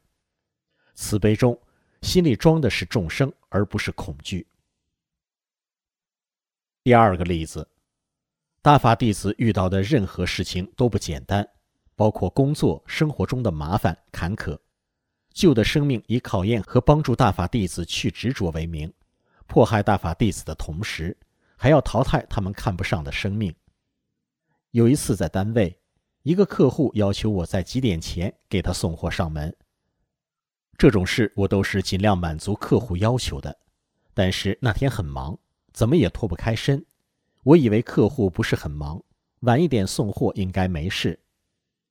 [0.94, 1.60] 慈悲中，
[2.02, 4.48] 心里装的是众生，而不是恐惧。
[6.84, 7.68] 第二个例子，
[8.62, 11.48] 大法弟子遇到的任何事情都不简单，
[11.96, 14.58] 包括工作、生活中的麻烦、坎坷。
[15.34, 18.92] 旧的生命以考验和帮助大法弟子去执着为名，
[19.48, 21.16] 迫害大法弟子的同时，
[21.56, 23.54] 还要淘汰他们看不上的生命。
[24.72, 25.78] 有一次在单位，
[26.24, 29.56] 一个客户要求我在几点前给他送货上门。
[30.78, 33.58] 这种事我都是尽量满足客户要求的，
[34.14, 35.38] 但是那天很忙，
[35.74, 36.86] 怎么也脱不开身。
[37.44, 39.02] 我以为客户不是很忙，
[39.42, 41.20] 晚一点送货应该没事，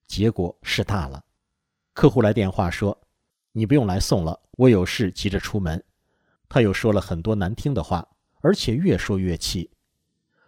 [0.07, 1.25] 结果事大了。
[1.93, 2.99] 客户来电话说。
[3.53, 5.83] 你不用来送了，我有事急着出门。
[6.49, 8.09] 他又说了很多难听的话，
[8.41, 9.71] 而且越说越气，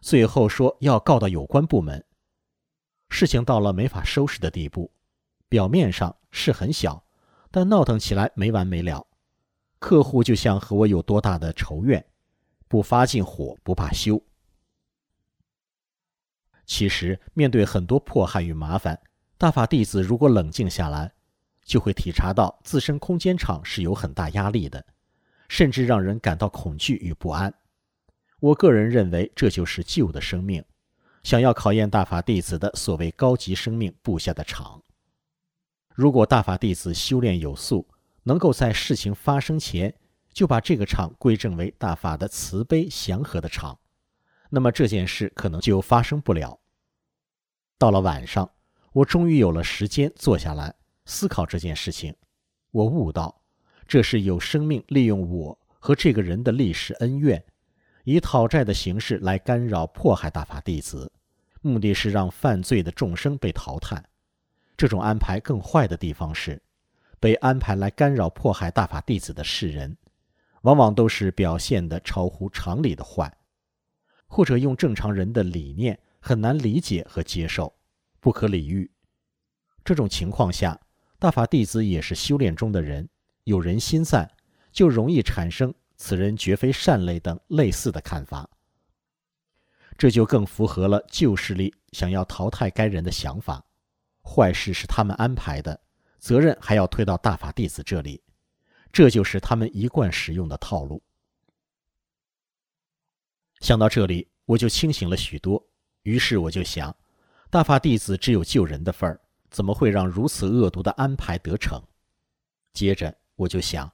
[0.00, 2.04] 最后说要告到有关部门。
[3.08, 4.92] 事情到了没法收拾的地步，
[5.48, 7.04] 表面上事很小，
[7.50, 9.06] 但闹腾起来没完没了。
[9.78, 12.04] 客户就像和我有多大的仇怨，
[12.68, 14.22] 不发尽火不怕羞。
[16.64, 18.98] 其实面对很多迫害与麻烦，
[19.36, 21.12] 大法弟子如果冷静下来。
[21.72, 24.84] 就会体察到自身空间场是有很大压力的，
[25.48, 27.50] 甚至让人感到恐惧与不安。
[28.40, 30.62] 我个人认为，这就是旧的生命
[31.22, 34.82] 想要考验大法弟子的所谓高级生命布下的场。
[35.94, 37.88] 如果大法弟子修炼有素，
[38.24, 39.94] 能够在事情发生前
[40.30, 43.78] 就把这个场归正为大法的慈悲祥和的场，
[44.50, 46.60] 那么这件事可能就发生不了。
[47.78, 48.50] 到了晚上，
[48.92, 50.74] 我终于有了时间坐下来。
[51.04, 52.14] 思考这件事情，
[52.70, 53.42] 我悟到，
[53.88, 57.44] 这是有生命利用我和这个人的历史恩怨，
[58.04, 61.10] 以讨债的形式来干扰迫害大法弟子，
[61.60, 64.02] 目的是让犯罪的众生被淘汰。
[64.76, 66.62] 这种安排更坏的地方是，
[67.18, 69.96] 被安排来干扰迫害大法弟子的世人，
[70.62, 73.36] 往往都是表现的超乎常理的坏，
[74.26, 77.74] 或者用正常人的理念很难理解和接受，
[78.20, 78.88] 不可理喻。
[79.84, 80.80] 这种情况下。
[81.22, 83.08] 大法弟子也是修炼中的人，
[83.44, 84.28] 有人心在，
[84.72, 88.50] 就容易产生此人绝非善类等类似的看法。
[89.96, 93.64] 这就更符合了旧势力想要淘汰该人的想法。
[94.24, 95.80] 坏事是他们安排的，
[96.18, 98.20] 责任还要推到大法弟子这里，
[98.90, 101.00] 这就是他们一贯使用的套路。
[103.60, 105.64] 想到这里，我就清醒了许多。
[106.02, 106.92] 于是我就想，
[107.48, 109.20] 大法弟子只有救人的份儿。
[109.52, 111.80] 怎么会让如此恶毒的安排得逞？
[112.72, 113.92] 接着我就想，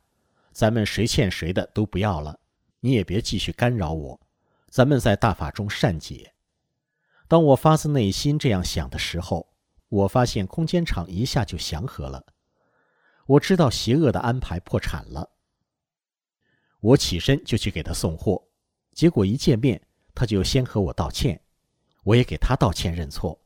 [0.52, 2.38] 咱们谁欠谁的都不要了，
[2.78, 4.20] 你也别继续干扰我，
[4.70, 6.32] 咱们在大法中善解。
[7.26, 9.52] 当我发自内心这样想的时候，
[9.88, 12.24] 我发现空间场一下就祥和了。
[13.26, 15.28] 我知道邪恶的安排破产了。
[16.78, 18.40] 我起身就去给他送货，
[18.92, 19.82] 结果一见面，
[20.14, 21.42] 他就先和我道歉，
[22.04, 23.36] 我也给他道歉认错。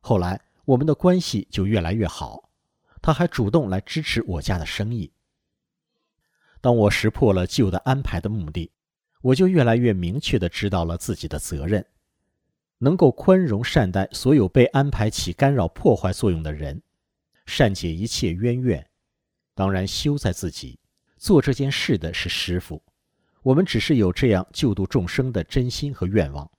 [0.00, 0.38] 后来。
[0.64, 2.48] 我们的关系就越来越好，
[3.02, 5.12] 他还主动来支持我家的生意。
[6.60, 8.72] 当我识破了旧的安排的目的，
[9.20, 11.84] 我就越来越明确地知道了自己的责任，
[12.78, 16.80] 能够宽容善待所有被安排起干扰破坏作用的人，
[17.44, 18.86] 善解一切冤怨。
[19.54, 20.78] 当然，修在自己
[21.18, 22.82] 做这件事的是师傅，
[23.42, 26.50] 我们只是有这样救度众生的真心和愿望。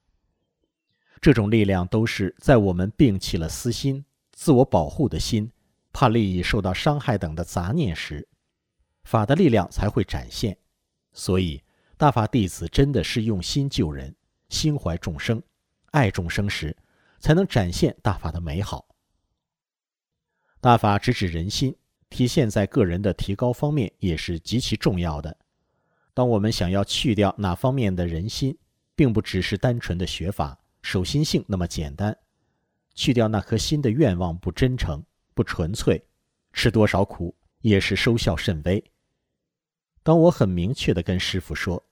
[1.26, 5.52] 这种力量都是在我们摒弃了私心、自我保护的心、
[5.92, 8.28] 怕利益受到伤害等的杂念时，
[9.06, 10.56] 法的力量才会展现。
[11.14, 11.64] 所以，
[11.98, 14.16] 大法弟子真的是用心救人，
[14.50, 15.42] 心怀众生，
[15.90, 16.78] 爱众生时，
[17.20, 18.86] 才能展现大法的美好。
[20.62, 21.76] 大法直指人心。
[22.08, 25.36] 体现在个人的提高方面也是极其重要的。
[26.14, 28.56] 当我们想要去掉哪方面的人心，
[28.96, 32.16] 并不只是单纯的学法守心性那么简单。
[32.94, 36.00] 去掉那颗心的愿望不真诚、不纯粹，
[36.54, 38.82] 吃多少苦也是收效甚微。
[40.04, 41.84] 当我很明确地跟师傅说：“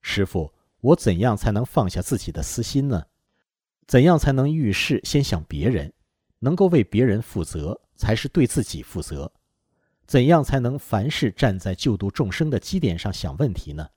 [0.00, 3.04] 师傅，我怎样才能放下自己的私心呢？
[3.86, 5.92] 怎样才能遇事先想别人，
[6.38, 9.30] 能够为别人负责，才是对自己负责？”
[10.08, 13.90] 怎样才能凡事站在救度众生的基点上想问题呢？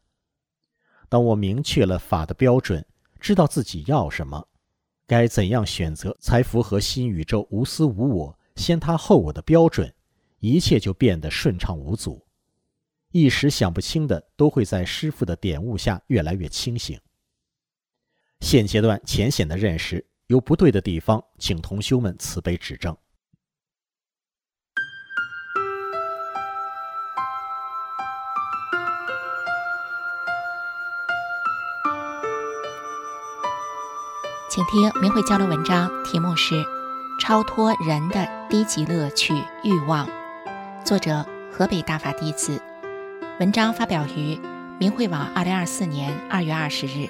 [1.07, 2.85] 当我明确了法的标准，
[3.23, 4.49] 知道自己要什么，
[5.07, 9.95] 该怎样选择才符合新宇宙无私无我、先他后我的标准，
[10.39, 12.27] 一切就变得顺畅无阻。
[13.11, 16.99] 一时想不清的，都会在师傅的点悟下越来越清醒。
[18.41, 22.93] 现阶段浅显的认识有不对的地方，请同修们慈悲指正。
[34.53, 36.53] 请听明慧交流文章，题目是
[37.19, 39.33] 《超脱人的低级乐趣
[39.63, 40.07] 欲望》，
[40.85, 42.61] 作者河北大法弟子。
[43.39, 44.39] 文章发表于
[44.79, 47.07] 明慧网，二零二四年二月二十日。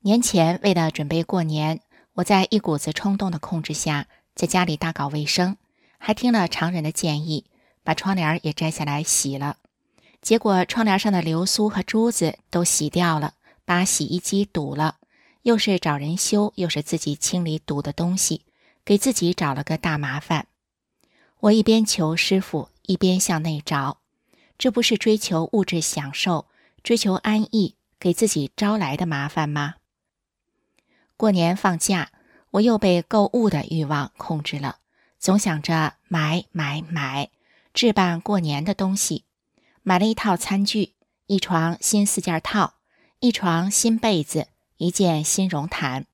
[0.00, 1.80] 年前为了准备过年，
[2.14, 5.58] 我在一股子冲动的控制下，在家里大搞卫生，
[5.98, 7.44] 还听了常人的建议，
[7.82, 9.56] 把窗帘也摘下来洗了。
[10.22, 13.34] 结果窗帘上的流苏和珠子都洗掉了。
[13.64, 14.98] 把洗衣机堵了，
[15.42, 18.44] 又是找人修，又是自己清理堵的东西，
[18.84, 20.46] 给自己找了个大麻烦。
[21.40, 24.00] 我一边求师傅，一边向内找，
[24.56, 26.46] 这不是追求物质享受、
[26.82, 29.74] 追求安逸，给自己招来的麻烦吗？
[31.16, 32.10] 过年放假，
[32.52, 34.78] 我又被购物的欲望控制了，
[35.18, 37.30] 总想着买买买，
[37.72, 39.24] 置办过年的东西，
[39.82, 40.94] 买了一套餐具，
[41.26, 42.74] 一床新四件套。
[43.24, 46.04] 一床新被子，一件新绒毯，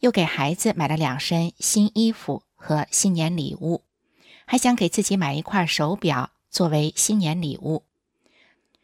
[0.00, 3.82] 又给孩子买了两身新衣服和新年礼物，
[4.44, 7.84] 还想给自己买一块手表作为新年礼物。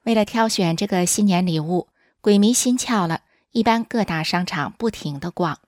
[0.04, 1.88] 为了挑选这个新年礼物，
[2.22, 3.20] 鬼迷心窍了，
[3.50, 5.58] 一般各大商场不停的逛，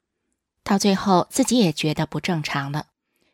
[0.62, 2.86] 到最后自己也觉得不正常了。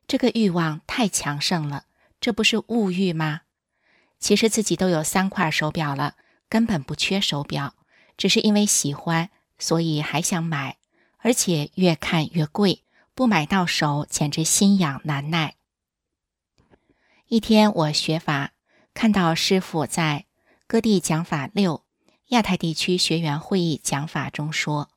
[0.08, 1.84] 这个欲望太强盛了，
[2.20, 3.42] 这不是物欲吗？
[4.18, 6.16] 其实自己都有三块手表了，
[6.48, 7.76] 根本不缺手表。
[8.16, 10.78] 只是因为喜欢，所以还想买，
[11.18, 12.82] 而且越看越贵，
[13.14, 15.54] 不买到手简直心痒难耐。
[17.28, 18.52] 一天我学法，
[18.92, 20.26] 看到师傅在
[20.66, 21.82] 各地讲法六
[22.28, 24.90] 亚太地区学员会议讲法中说：“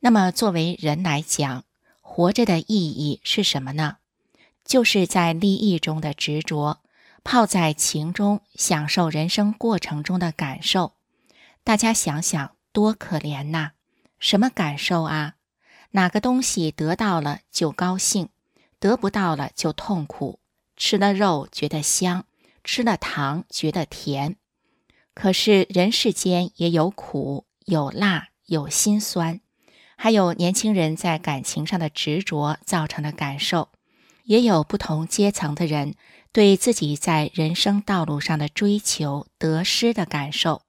[0.00, 1.64] 那么作为人来讲，
[2.00, 3.98] 活着的意义是什么呢？
[4.64, 6.80] 就是在利益中的执着，
[7.24, 10.94] 泡在情中，享受人生过程中的感受。”
[11.68, 13.72] 大家想想，多可怜呐！
[14.18, 15.34] 什么感受啊？
[15.90, 18.30] 哪个东西得到了就高兴，
[18.80, 20.40] 得不到了就痛苦。
[20.78, 22.24] 吃了肉觉得香，
[22.64, 24.36] 吃了糖觉得甜。
[25.12, 29.42] 可是人世间也有苦，有辣，有心酸，
[29.98, 33.68] 还有年轻人在感情上的执着造成的感受，
[34.24, 35.96] 也有不同阶层的人
[36.32, 40.62] 对自己在人生道路上的追求得失的感受。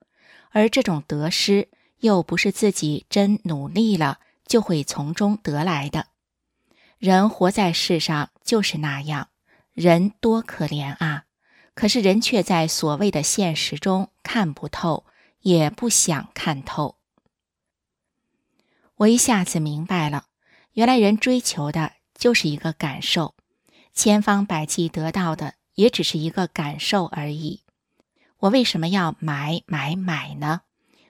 [0.49, 1.69] 而这种得失，
[1.99, 6.07] 又不是自己真努力了就会从中得来的。
[6.97, 9.29] 人活在世上就是那样，
[9.73, 11.25] 人多可怜啊！
[11.73, 15.05] 可是人却在所谓的现实中看不透，
[15.39, 16.97] 也不想看透。
[18.97, 20.25] 我一下子明白了，
[20.73, 23.35] 原来人追求的就是一个感受，
[23.93, 27.61] 千方百计得到的也只是一个感受而已。
[28.39, 30.61] 我为什么要买买买呢？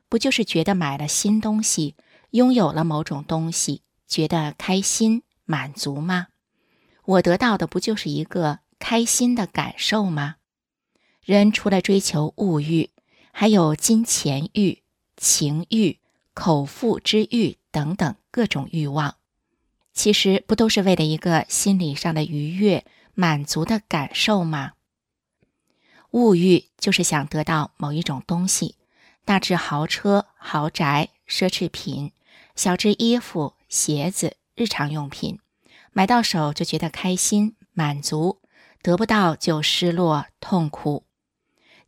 [0.08, 1.96] 不就是觉得买了新东西，
[2.32, 6.28] 拥有了某种东西，觉得开心满足吗？
[7.06, 10.38] 我得到的不就是一个开心的感受吗？
[11.24, 12.90] 人除了追求物欲，
[13.32, 14.82] 还有金钱欲、
[15.16, 16.00] 情欲、
[16.34, 19.18] 口腹之欲等等各种欲望。
[19.94, 24.72] 其实不都是为了一个心理上的愉悦、满足的感受吗？
[26.12, 28.76] 物欲就是想得到某一种东西，
[29.26, 32.12] 大至豪车、豪宅、奢侈品，
[32.56, 35.40] 小至衣服、鞋子、日常用品，
[35.92, 38.42] 买到手就觉得开心、满足，
[38.82, 41.06] 得不到就失落、痛苦。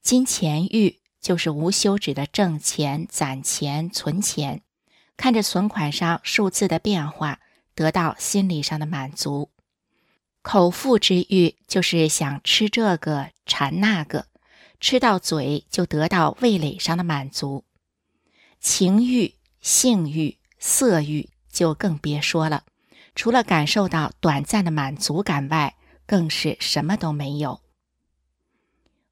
[0.01, 4.61] 金钱欲就是无休止的挣钱、攒钱、存钱，
[5.17, 7.39] 看着存款上数字的变化，
[7.73, 9.49] 得到心理上的满足。
[10.43, 14.27] 口腹之欲就是想吃这个、馋那个，
[14.79, 17.65] 吃到嘴就得到味蕾上的满足。
[18.61, 22.63] 情欲、性欲、色欲就更别说了，
[23.13, 25.75] 除了感受到短暂的满足感外，
[26.05, 27.59] 更是什么都没有。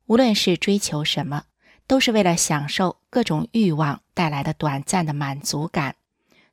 [0.06, 1.44] 无论是追求什么，
[1.86, 5.98] 都是为了享受各种欲望带来的短暂的满足感，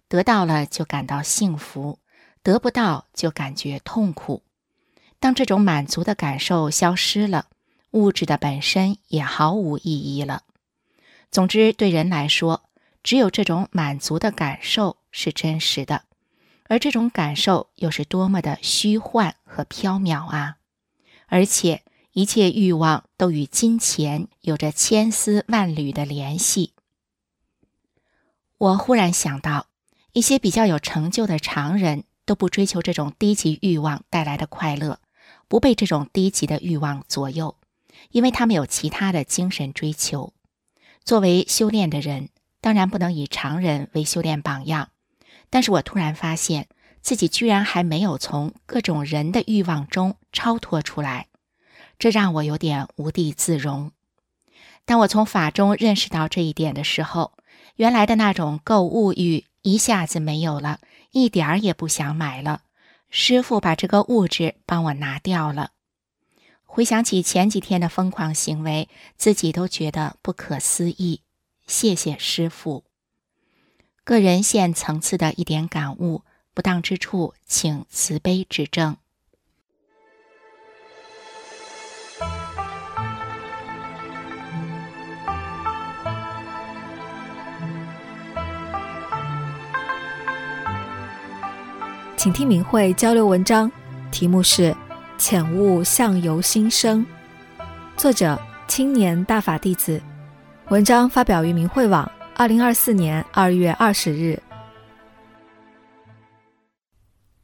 [0.08, 2.00] 得到了就感到幸福，
[2.42, 4.42] 得不到就感觉痛苦。
[5.18, 7.46] 当这种满足的感受消失了，
[7.96, 10.42] 物质的本身也毫无意义了。
[11.30, 12.62] 总之，对人来说，
[13.02, 16.04] 只有这种满足的感受是真实的，
[16.68, 20.58] 而这种感受又是多么的虚幻和缥缈啊！
[21.26, 21.82] 而且。
[22.12, 26.72] 一切欲望都与金钱有着千丝万缕的联系。
[28.56, 29.66] 我忽然想到，
[30.14, 34.98] 一些比较有成就的常人都不追求这种低级欲望带来的快乐，
[35.46, 37.54] 不被这种低级的欲望左右，
[38.10, 40.32] 因为他们有其他的精神追求。
[41.04, 42.30] 作为修炼的人，
[42.60, 44.90] 当然不能以常人为修炼榜样，
[45.50, 46.68] 但是我突然发现
[47.00, 51.28] 自己居然还没有从各种人的欲望中超脱出来。
[51.98, 53.92] 这让我有点无地自容。
[54.84, 57.32] 当我从法中认识到这一点的时候，
[57.76, 60.80] 原来的那种购物欲一下子没有了，
[61.12, 62.62] 一点儿也不想买了。
[63.08, 65.70] 师傅把这个物质帮我拿掉了。
[66.76, 71.22] 回想起前几天的疯狂行为，自己都觉得不可思议。
[71.66, 72.84] 谢谢师傅。
[74.04, 76.20] 个人现层次的一点感悟，
[76.52, 78.98] 不当之处，请慈悲指正。
[92.18, 93.72] 请听明慧交流文章，
[94.10, 94.72] 题目是
[95.18, 97.04] 《浅悟相由心生》，
[97.96, 98.38] 作者
[98.68, 100.00] 青年大法弟子。
[100.68, 104.40] 文章发表于明慧网，二零二四年二月二十日。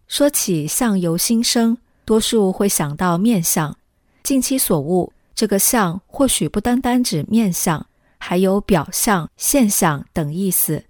[0.07, 3.75] 说起相由心生，多数会想到面相。
[4.23, 7.85] 近期所悟，这个相或许不单单指面相，
[8.19, 10.85] 还有表象、现象等意思。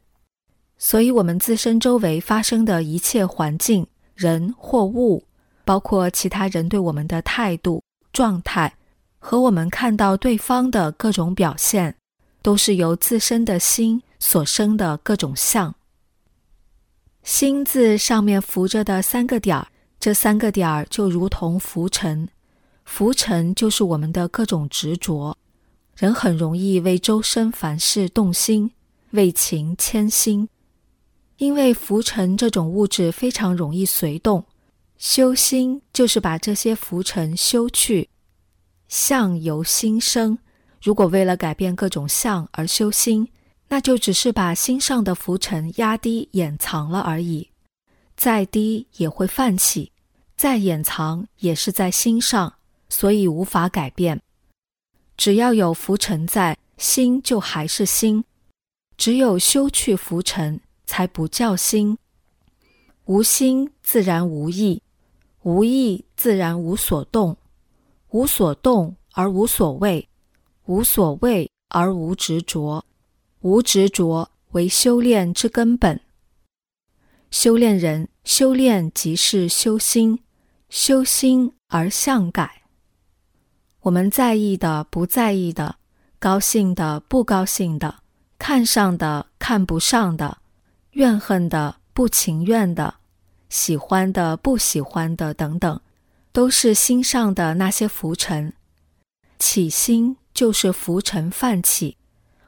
[0.79, 5.25] 所以，我们自身周围发生的一切环境、人或物，
[5.65, 7.83] 包括其他人对我们的态度、
[8.13, 8.75] 状态，
[9.19, 11.95] 和我们看到对方的各种表现，
[12.43, 15.75] 都是由自身的心所生的各种相。
[17.23, 19.69] 心字上面浮着的三个点儿，
[20.01, 22.29] 这三个点儿就如同浮尘，
[22.85, 25.39] 浮尘就是我们的各种执着。
[25.97, 28.73] 人很容易为周身凡事动心，
[29.11, 30.49] 为情牵心。
[31.37, 34.45] 因为浮尘这种物质非常容易随动，
[35.03, 38.09] 修心就是把这些浮尘修去，
[38.87, 40.39] 相由心生。
[40.81, 43.29] 如果为了改变各种相而修心，
[43.67, 47.51] 那就只是把心上的浮尘压低、掩藏了而已。
[48.17, 49.91] 再低也会泛起，
[50.37, 52.55] 再掩藏也是在心上，
[52.89, 54.23] 所以无法改变。
[55.17, 58.25] 只要有浮尘在，心就还是心。
[58.97, 60.61] 只有修去浮尘。
[60.85, 61.97] 才不叫心，
[63.07, 64.83] 无心自然无意，
[65.43, 67.37] 无意自然无所动，
[68.11, 70.09] 无所动而无所谓，
[70.67, 72.85] 无所谓而无执着，
[73.41, 76.01] 无执着为修炼之根本。
[77.31, 80.21] 修炼人修炼即是修心，
[80.69, 82.63] 修心而相改。
[83.81, 85.77] 我们在意的、不在意的，
[86.19, 88.03] 高兴的、不高兴的，
[88.39, 90.39] 看上的、看不上的。
[90.93, 92.97] 怨恨的、不情愿的、
[93.53, 95.79] 喜欢的、不喜欢的等等，
[96.33, 98.55] 都是心上的那些浮尘。
[99.39, 101.99] 起心就是浮尘泛起，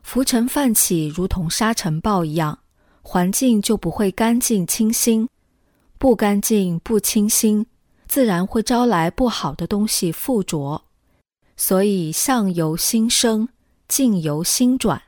[0.03, 2.61] 浮尘泛起如同沙尘暴一样，
[3.03, 5.29] 环境就不会干净清新。
[5.99, 7.67] 不干净、不清新，
[8.09, 10.85] 自然会招来不好的东西附着。
[11.55, 13.51] 所以相由心生，
[13.89, 15.03] 境由心转。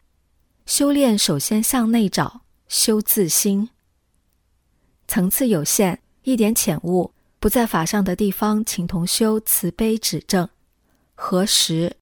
[0.66, 3.70] 修炼首先向内找，修自心。
[5.08, 10.48] 层次有限，一点浅悟不在法上的地方，请同修慈悲指正。
[11.14, 11.92] 何时？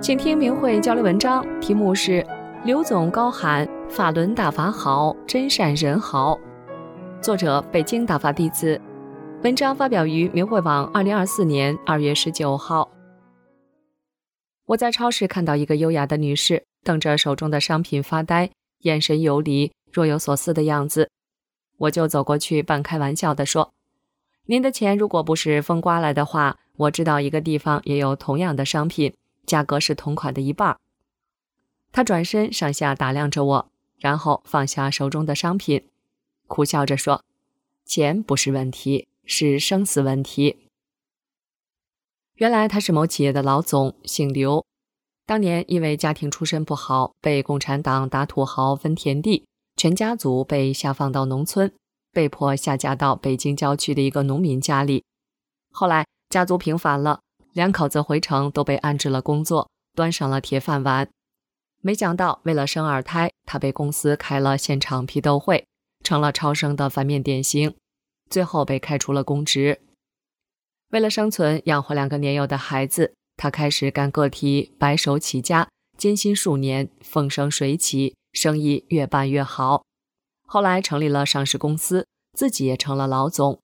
[0.00, 2.26] 请听明慧交流文章，题目是
[2.62, 6.38] “刘总高喊法轮大法好，真善人好”。
[7.22, 8.78] 作者：北京大法弟子。
[9.44, 12.90] 文章发表于明慧网，二零二四年二月十九号。
[14.64, 21.10] 我在超市看到一个优雅的女士，瞪着手中的商品发呆，眼神游离，若有所思的样子。
[21.76, 23.74] 我就走过去，半开玩笑地说
[24.48, 29.12] ：“您的钱如果不是风刮来的话，我知道一个地方也有同样的商品。”
[29.44, 30.78] 价格是同款的一半。
[31.92, 35.84] 他转身上下打量着我，然后放下手中的商品，
[36.46, 37.22] 苦笑着说
[37.84, 40.68] ：“钱不是问题，是生死问题。”
[42.36, 44.64] 原来他是某企业的老总，姓刘。
[45.26, 49.46] 当年因为家庭出身不好，被共产党打土豪分田地，
[49.76, 51.72] 全家族被下放到农村，
[52.12, 55.04] 被迫下嫁到北京郊区的一个农民家里。
[55.70, 57.20] 后来家族平反了。
[57.52, 61.08] 两口子回城都被安置了工作，端上了铁饭碗。
[61.80, 65.64] 没想到，为了生二胎，他被公司开了现场批斗会，
[66.02, 67.76] 成了超生的反面典型，
[68.34, 69.80] 最后被开除了公职。
[70.90, 79.84] 为了生存，养活两个年幼的孩子，他开始干个体，白手起家，艰辛数年，风生水起，生意越办越好。
[80.48, 83.60] 后来成立了上市公司，自己也成了老总，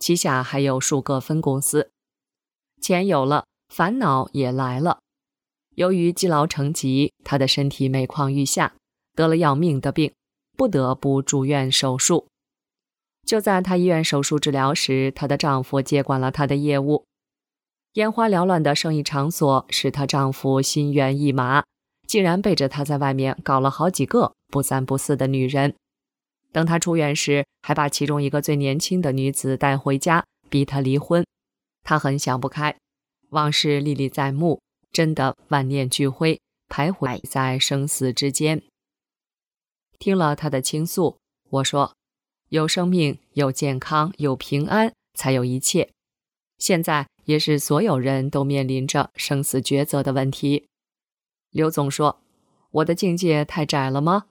[0.00, 1.90] 旗下还有数个分公司。
[2.80, 5.00] 钱有了，烦恼也来了。
[5.74, 8.74] 由于积劳成疾，他的身体每况愈下，
[9.14, 10.14] 得了要命的病，
[10.56, 12.26] 不得不住院手术。
[13.24, 17.04] 就在她医院手术治疗时，她的丈夫接管了她的业务。
[17.94, 21.64] 眼花缭乱的生意场所使她丈夫心猿意马，
[22.06, 25.74] 竟然背着她在外面搞了好几个不三不四的女人。
[26.52, 31.24] 等她出院时，还把其中一个最年轻的女子带回家，逼她离婚。
[31.82, 32.76] 他很想不开，
[33.30, 34.60] 往事历历在目，
[34.90, 38.62] 真的万念俱灰，徘徊在生死之间。
[39.98, 41.18] 听了他的倾诉，
[41.50, 41.94] 我说
[42.54, 45.90] ：“有生命，有健康，有平安，才有一切。
[46.56, 50.68] 现在也是所有人都面临着生死抉择的问题。”
[51.50, 52.20] 刘总说
[52.70, 54.26] ：“我的境界太窄了吗？”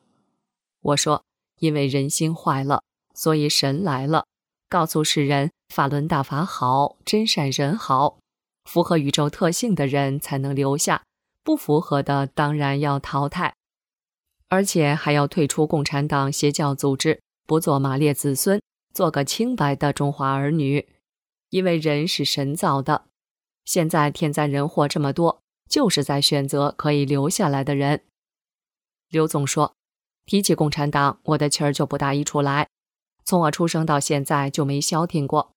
[0.80, 1.26] 我说
[1.60, 2.82] ：“因为人心坏了，
[3.14, 4.26] 所以神来了。”
[4.72, 8.20] 告诉世人，法轮大法好，真善人好，
[8.64, 11.04] 符合宇宙特性的人才能留下，
[11.44, 13.54] 不符合的当然要淘汰，
[14.48, 18.62] 而且还要退出共产党邪教组织，不做马列子孙，
[18.94, 20.88] 做个清白的中华儿女。
[21.50, 23.06] 因为人是神造的，
[23.64, 28.02] 现在天灾人祸这么多，就是在选择可以留下来的人。
[29.10, 29.76] 刘总说，
[30.26, 32.68] 提起共产党，我的气儿就不大一处来。
[33.24, 35.52] 从我出生到现在就没消停过。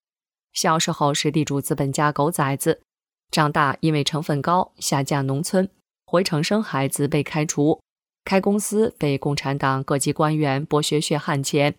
[0.52, 2.82] 小时候是地主资本家狗崽子，
[3.30, 5.68] 长大因为成分高下嫁农村，
[6.04, 7.80] 回城生孩子被开除，
[8.26, 11.76] 开公司被共产党各级官员剥削血汗钱。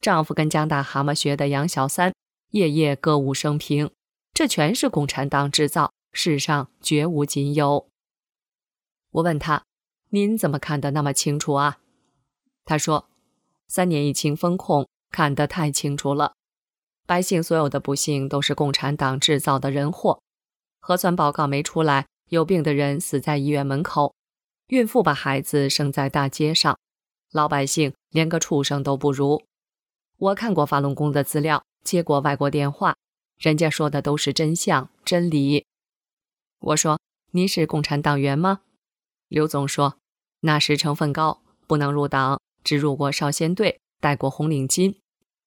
[0.00, 2.14] 丈夫跟江大蛤蟆学的杨小三，
[2.52, 3.90] 夜夜歌舞升平，
[4.32, 7.88] 这全是共产党制造，世上绝无仅有。
[9.10, 9.64] 我问他
[10.10, 11.78] ：“您怎么看得那么清楚啊？”
[12.64, 13.08] 他说
[13.68, 16.34] ：“三年疫情封控。”看得太清楚了，
[17.04, 20.22] 百姓所有的不幸都是共产党制造的人祸。
[20.78, 24.14] 核酸报告没出来，有病的人死在医院门口，
[24.70, 26.78] 孕妇把孩子生在大街上，
[27.32, 29.42] 老百姓连个畜生都不如。
[30.16, 32.94] 我看过法轮功的资料，接过外国电话，
[33.36, 35.66] 人家说的都是真相真理。
[36.60, 37.00] 我说
[37.32, 38.60] ：“您是共产党员吗？”
[39.26, 39.96] 刘总说
[40.42, 44.94] ：“那时成分高，不能入党，只入过少先队，戴过红领巾。”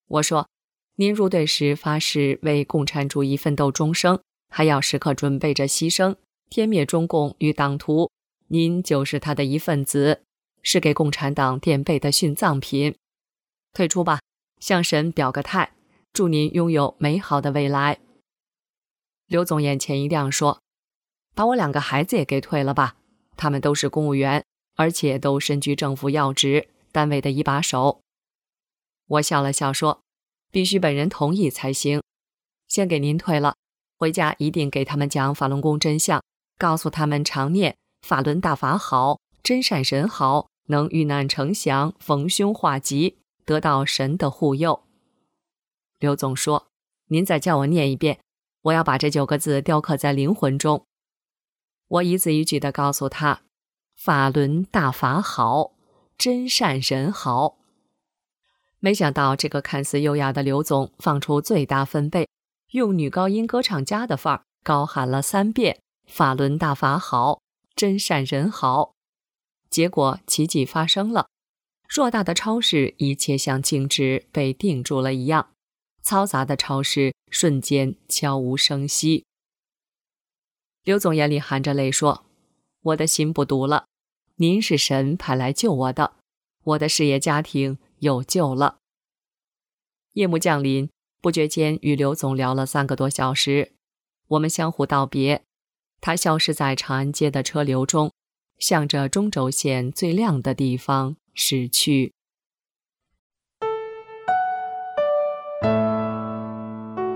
[0.09, 0.49] 我说
[0.97, 4.19] ：“您入队时发誓为共产主义奋斗终生，
[4.49, 6.17] 还要时刻准备着牺牲，
[6.49, 8.11] 天灭中共与党徒。
[8.54, 10.22] 您就是他的一份子，
[10.62, 12.95] 是给共产党垫背的殉葬品。
[13.74, 14.20] 退出吧，
[14.60, 15.74] 向神表个态，
[16.14, 17.97] 祝您拥有美好的未来。”
[19.26, 20.62] 刘总眼前一亮，说
[21.34, 22.95] ：“把我两个孩子也给退了吧，
[23.36, 24.45] 他们都是公务员，
[24.76, 28.01] 而且都身居政府要职，单位的一把手。”
[29.10, 30.01] 我笑了笑说。
[30.51, 32.04] 必须本人同意才行。
[32.68, 33.56] 先给您退了，
[33.97, 36.24] 回家一定给他们讲法轮功真相，
[36.60, 44.84] 告诉他们常念法轮大法好，真善神好，能遇难成祥，逢凶化吉，得到神的护佑。
[45.99, 46.68] 刘总说
[47.08, 48.20] ：“您再叫我念一遍，
[48.64, 50.86] 我要把这九个字雕刻在灵魂中。”
[51.88, 53.43] 我一字一句地告诉他
[53.95, 55.72] ：“法轮大法好，
[56.18, 57.58] 真善人好。”
[58.80, 62.28] 没想到这个看似优雅的刘总放出最大分贝，
[62.72, 67.39] 用女高音歌唱家的范儿高喊了三遍：“法轮大法好，
[67.76, 68.93] 真善人好。”
[69.69, 71.28] 结果奇迹发生了，
[71.89, 75.51] 偌大的超市一切像静止被定住了一样，
[76.03, 79.26] 嘈杂的超市瞬间悄无声息。
[80.84, 82.26] 刘总眼里含着泪说
[82.84, 83.88] ：“我的心不堵了，
[84.36, 86.15] 您是神派来救我的，
[86.63, 88.78] 我的事业家庭有救了。”
[90.13, 90.89] 夜幕降临，
[91.21, 93.71] 不觉间与刘总聊了三个多小时，
[94.28, 95.43] 我们相互道别，
[96.06, 98.12] 它消失在长安街的车流中，
[98.60, 102.12] 向着中轴线最亮的地方驶去。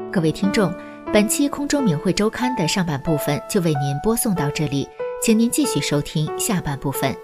[0.09, 0.73] 各位听众。
[1.13, 4.87] 本期空中明慧周刊的上半部分就为您播送到这里，
[5.21, 7.15] 请您继续收听下半部分。